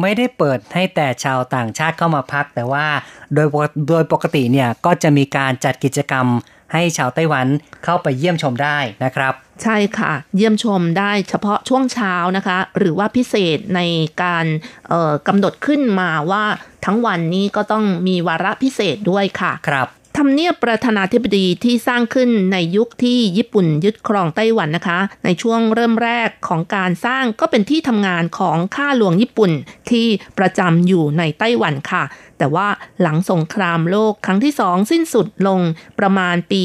[0.00, 2.86] ไม่ได้เปิดให้แต่ชาวต่างชาติเข้ามาพัก แต่ว่า
[3.34, 3.46] โดย
[3.88, 6.26] โดยปกติเนี่ยก็จะมีการจัดกิจกรรม
[6.72, 7.46] ให้ชาวไต้หวัน
[7.84, 13.80] เข้าไปเยี่ยมชมได้นะครับ ใช่ค่ะ เยี่ยมชมได้เฉพาะช่วงเช้านะคะ หรือว่าพิเศษใน
[14.22, 14.46] การ
[14.88, 16.44] เอ่อกำหนดขึ้นมาว่า
[16.84, 19.88] ทั้งวันนี้ก็ต้องมีวาระพิเศษด้วยค่ะครับ
[20.20, 29.52] ทำเนียบประธานาธิบดีที่สร้างขึ้นในยุคที่ญี่ปุ่นยึดครองไต้หวันนะคะ ในช่วงเริ่มแรกของการสร้างก็เป็นที่ทำงานของข้าหลวงญี่ปุ่น
[29.90, 30.06] ที่
[30.38, 32.04] ประจำอยู่ในไต้หวันค่ะ
[32.38, 32.68] แต่ว่า
[33.02, 35.60] หลังสงครามโลกครั้งที่สองสิ้นสุดลง
[35.98, 36.62] ประมาณปี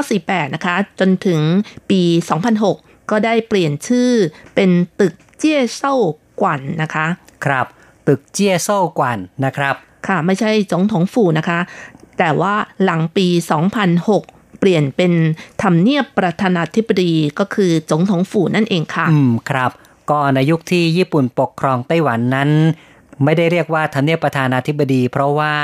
[0.00, 1.40] 1948 นะคะ จนถึง
[1.90, 2.02] ปี
[2.56, 4.10] 2006 ก็ได้เปลี่ยนชื่อ
[4.54, 4.70] เป็น
[5.00, 5.94] ตึกเจี้ยเซ่า
[6.40, 7.06] กวันนะคะ
[7.44, 7.66] ครับ
[8.06, 9.76] ตึกเจี้ยโซ่กวันนะครับ
[10.08, 11.58] ค่ะไม่ใช่จงถงฝูนะคะ
[12.20, 12.54] แต่ว่า
[12.84, 13.26] หลังปี
[13.92, 15.12] 2006เปลี่ยนเป็น
[15.62, 19.70] ทำเนียบประธานาธิบดีก็คือจงถงฝูนั่นเองค่ะ อืมครับ
[20.10, 22.50] ก็ในยุคที่ญี่ปุ่นปกครองไต้หวันนั้น
[23.24, 25.54] ไม่ได้เรียกว่าทำเนียบประธานาธิบดี เพราะว่า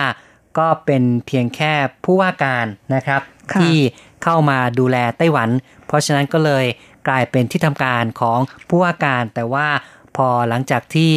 [0.58, 1.72] ก็เป็นเพียงแค่
[2.04, 3.20] ผู้ว่าการนะครับ
[3.52, 3.76] ค่ะที่
[4.22, 5.48] เข้ามาดูแลไต้หวัน
[5.86, 6.64] เพราะฉะนั้นก็เลย
[7.08, 8.38] กลายเป็นที่ทำการของ
[8.68, 9.68] ผู้ว่าการ แต่ว่า
[10.16, 11.12] พอหลังจากที่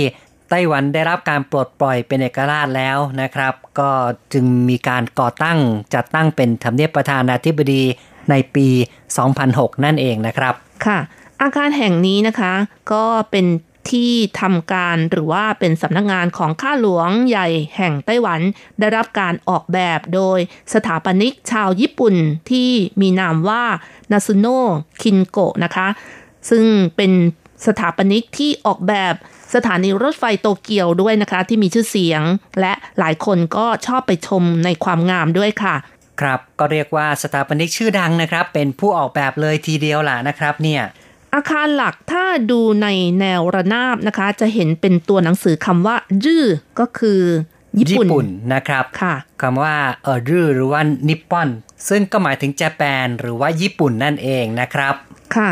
[0.50, 3.92] ไต้หวันได้รับการปลดปล่อยเป็นเอกราชแล้วนะครับ ก็
[4.34, 5.60] จึงมีการก่อตั้ง
[5.96, 7.84] จัดตั้งเป็นทำเนียบประธานาธิบดี
[8.30, 8.68] ในปี
[9.26, 10.54] 2006 นั่นเองนะครับ
[10.86, 11.00] ค่ะ
[11.42, 12.54] อาคารแห่งนี้นะคะ
[12.92, 13.46] ก็เป็น
[13.92, 18.40] ที่ทำการหรือว่าเป็นสำนักงานของข้าหลวงใหญ่แห่งไต้หวัน
[18.80, 20.40] ได้รับการออกแบบโดย
[20.74, 22.16] สถาปนิกชาวญี่ปุ่น
[22.50, 22.70] ที่
[23.02, 23.64] มีนามว่า
[24.12, 24.70] นาซุโนะ
[25.02, 25.88] คินโกะนะคะ
[26.50, 27.12] ซึ่งเป็น
[27.68, 29.14] สถาปนิกที่ออกแบบ
[29.56, 32.22] สถานีรถไฟโตเกียวด้วยนะคะ ที่มีชื่อเสียง
[32.60, 35.76] และหลายคนก็ชอบไปชมในความงามด้วยค่ะ
[36.22, 40.84] ครับก็เรียกว่าสถาปนิกชื่อดังนะครับ เป็นผู้ออกแบบเลยทีเดียวล่ะนะครับเนี่ย
[41.36, 42.88] อาคารหลักถ้าดูใน
[43.20, 46.44] แนวระนาบนะคะ จะเห็นเป็นตัวหนังสือคำว่าจื้อ
[46.80, 47.22] ก็คือ
[47.80, 51.50] ญี่ปุ่นนะครับค่ะคำว่าเออรือหรือว่านิปปอน
[51.90, 54.96] ซึ่งก็หมายถึงญี่ปุ่นหรือว่าญี่ปุ่นนั่นเองนะครับ
[55.36, 55.52] ค่ะ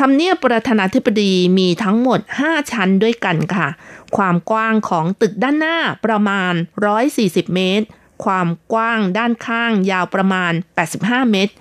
[0.00, 3.68] ทำเนียบประธานาธิบดีมีทั้งหมด 5 ชั้นด้วยกันค่ะ
[4.16, 6.52] ความกว้างของตึกด้านหน้าประมาณ
[7.04, 7.86] 140 เมตร
[8.24, 10.52] ความกว้างด้านข้างยาวประมาณ
[10.92, 11.52] 85 เมตร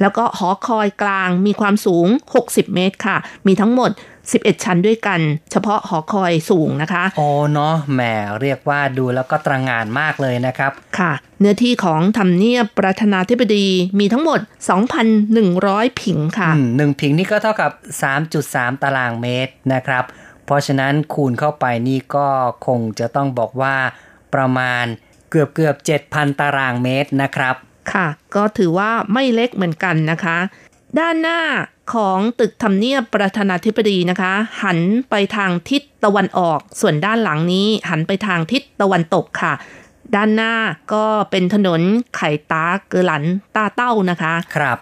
[0.00, 2.06] แล้วก็หอคอยกลางมีความสูง
[2.42, 3.16] 60 เมตรค่ะ
[3.46, 3.90] มีทั้งหมด
[4.34, 5.20] 11 ชั้นด้วยกัน
[5.52, 8.00] เฉพาะหอคอยสูงนะคะ โอ้เนาะแหม
[8.40, 13.66] เรียกว่าดูแล้วก็ตระหงานมากเลยนะครับ ค่ะ เนื้อที่ของทำเนียบประธานาธิบดี
[13.98, 14.40] มีทั้งหมด
[15.20, 17.72] 2,100 ผิงค่ะอืมหนึ่งผิงนี่ก็เท่ากับ
[18.26, 20.04] 3.3 ตารางเมตรนะครับ
[20.44, 22.28] เพราะฉะนั้นคูณเข้าไปนี่ก็
[22.66, 23.76] คงจะต้องบอกว่า
[24.34, 24.84] ประมาณ
[25.30, 25.76] เกือบเกือบ
[26.08, 27.56] 7,000 ตารางเมตรนะครับ
[27.92, 28.06] ค่ะ
[28.36, 30.36] ก็ถือว่าไม่เล็กเหมือนกันนะคะ
[30.98, 31.40] ด้านหน้า
[31.94, 34.32] ของตึกทำเนียบประธานาธิบดีนะคะ
[34.62, 34.78] หัน
[35.10, 39.52] ไปทางทิศตะวันออก ส่วนด้านหลังนี้หันไปทางทิศตะวันตกค่ะ
[40.14, 40.54] ด้านหน้า
[40.92, 41.80] ก็เป็นถนน
[42.16, 43.24] ไข่ตาเกอหลัน
[43.56, 44.78] ตาเต้านะคะ ครับ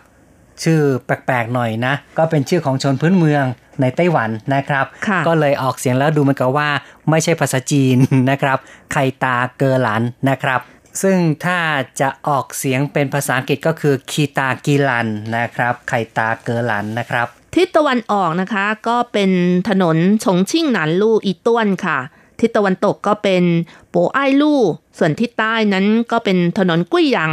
[0.62, 3.44] ชื่อแปลกๆหน่อยนะ ก็เป็นชื่อของชนพื้นเมือง
[3.80, 6.68] ในไต้หวันนะครับค่ะก็เลยออกเสียงแล้วดูเหมันกับว่า
[7.10, 7.96] ไม่ใช่ภาษาจีน
[8.30, 8.58] นะครับ
[8.92, 10.60] ไคตาเกอหลันนะครับ
[11.02, 11.58] ซึ่งถ้า
[12.00, 19.30] จะออกเสียงเป็นภาษาอังกฤษก็คือคีตากีลันนะครับไคตาเกอลันนะครับ ทิศตะวันออกนะคะก็เป็น
[19.68, 21.98] ถนนฉงชิ่งหนานลู่อีต้วนค่ะ
[22.40, 23.44] ทิศตะวันตกก็เป็น
[23.90, 24.60] โปไอ้ลู่
[24.98, 27.32] ส่วนทิศใต้นั้นก็เป็นถนนกุ้ยหยาง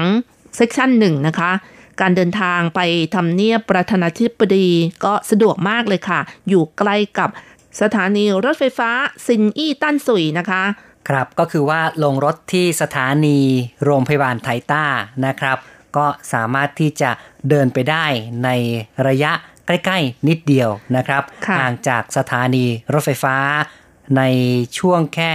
[0.56, 1.52] เซกชันหนึ่งนะคะ
[2.02, 2.80] การเดินทางไป
[3.16, 4.68] ทำเนียบประธานาธิบดี
[5.06, 7.30] ก็สะดวกมากเลยค่ะ อยู่ใกล้กับ
[7.82, 8.92] สถานีรถไฟฟ้า
[9.26, 10.64] ซินอี้ตั้นสุยนะคะ
[11.12, 13.40] ครับก็คือว่าลงรถที่สถานี
[13.84, 14.86] โรงพยาบาลไทต้า
[15.26, 15.58] นะครับ
[15.98, 17.12] ก็สามารถที่จะ
[17.50, 18.06] เดินไปได้
[18.44, 18.50] ใน
[19.08, 19.32] ระยะ
[19.68, 23.36] ใกล้ ๆ นิดเดียวนะครับค่ะห่างจากสถานีรถไฟฟ้า
[24.18, 24.24] ใน
[24.78, 25.34] ช่วงแค่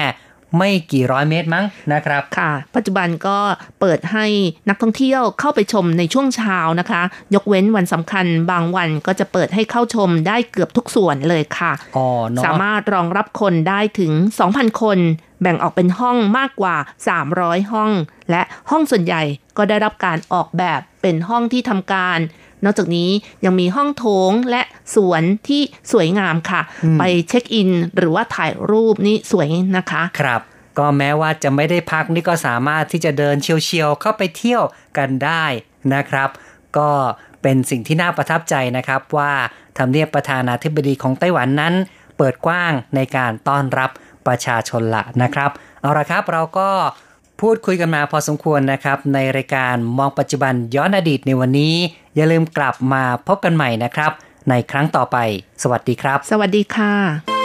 [0.56, 3.38] ไม่กี่ร้อยเมตรมั้งนะครับค่ะ ปัจจุบันก็
[3.80, 4.26] เปิดให้
[4.68, 7.02] นักท่องเที่ยวเข้าไปชมในช่วงเช้านะคะ
[7.34, 14.12] ยกเว้นวันสำคัญบางวันก็จะเปิดให้เข้าชมได้เกือบทุกส่วนเลยค่ะอ๋อเนาะสามารถรองรับคนได้ถึง
[14.46, 14.98] 2,000 คน
[15.42, 16.76] แบ่งออกเป็นห้องมากกว่า
[17.24, 17.90] 300 ห้อง
[18.30, 19.22] และห้องส่วนใหญ่
[19.56, 22.18] ก็ได้รับการออกแบบเป็นห้องที่ทำการ
[22.66, 23.10] นอกจากนี้
[23.44, 24.62] ยังมีห้องโถงและ
[24.94, 25.62] สวนที่
[25.92, 26.60] สวยงามค่ะ
[26.98, 30.40] ไปเช็คอิน หรือว่าถ่ายรูปนี่สวยนะคะ ครับ
[30.78, 34.62] ก็แม้ว่าจะไม่ได้พักนี่ก็สามารถที่จะเดินเชียวๆเข้าไปเที่ยว
[34.98, 35.44] กันได้
[35.94, 36.28] นะครับ
[36.78, 36.90] ก็
[37.42, 39.32] เป็นสิ่งที่น่าประทับใจนะครับว่า
[39.78, 41.74] ทำเนียบประธานาธิบดีของไต้หวันนั้น
[42.16, 43.90] เปิดกว้างในการต้อนรับ
[44.26, 45.50] ประชาชนละนะครับ
[45.80, 46.70] เอาละครับเราก็
[47.40, 51.74] พูดคุยกันมาพอสมควรนะครับ ในรายการมองปัจจุบันย้อนอดีตในวันนี้
[52.16, 54.12] อย่าลืมกลับมาพบกันใหม่นะครับ
[54.48, 55.16] ในครั้งต่อไป
[55.62, 57.35] สวัสดีครับ สวัสดีค่ะ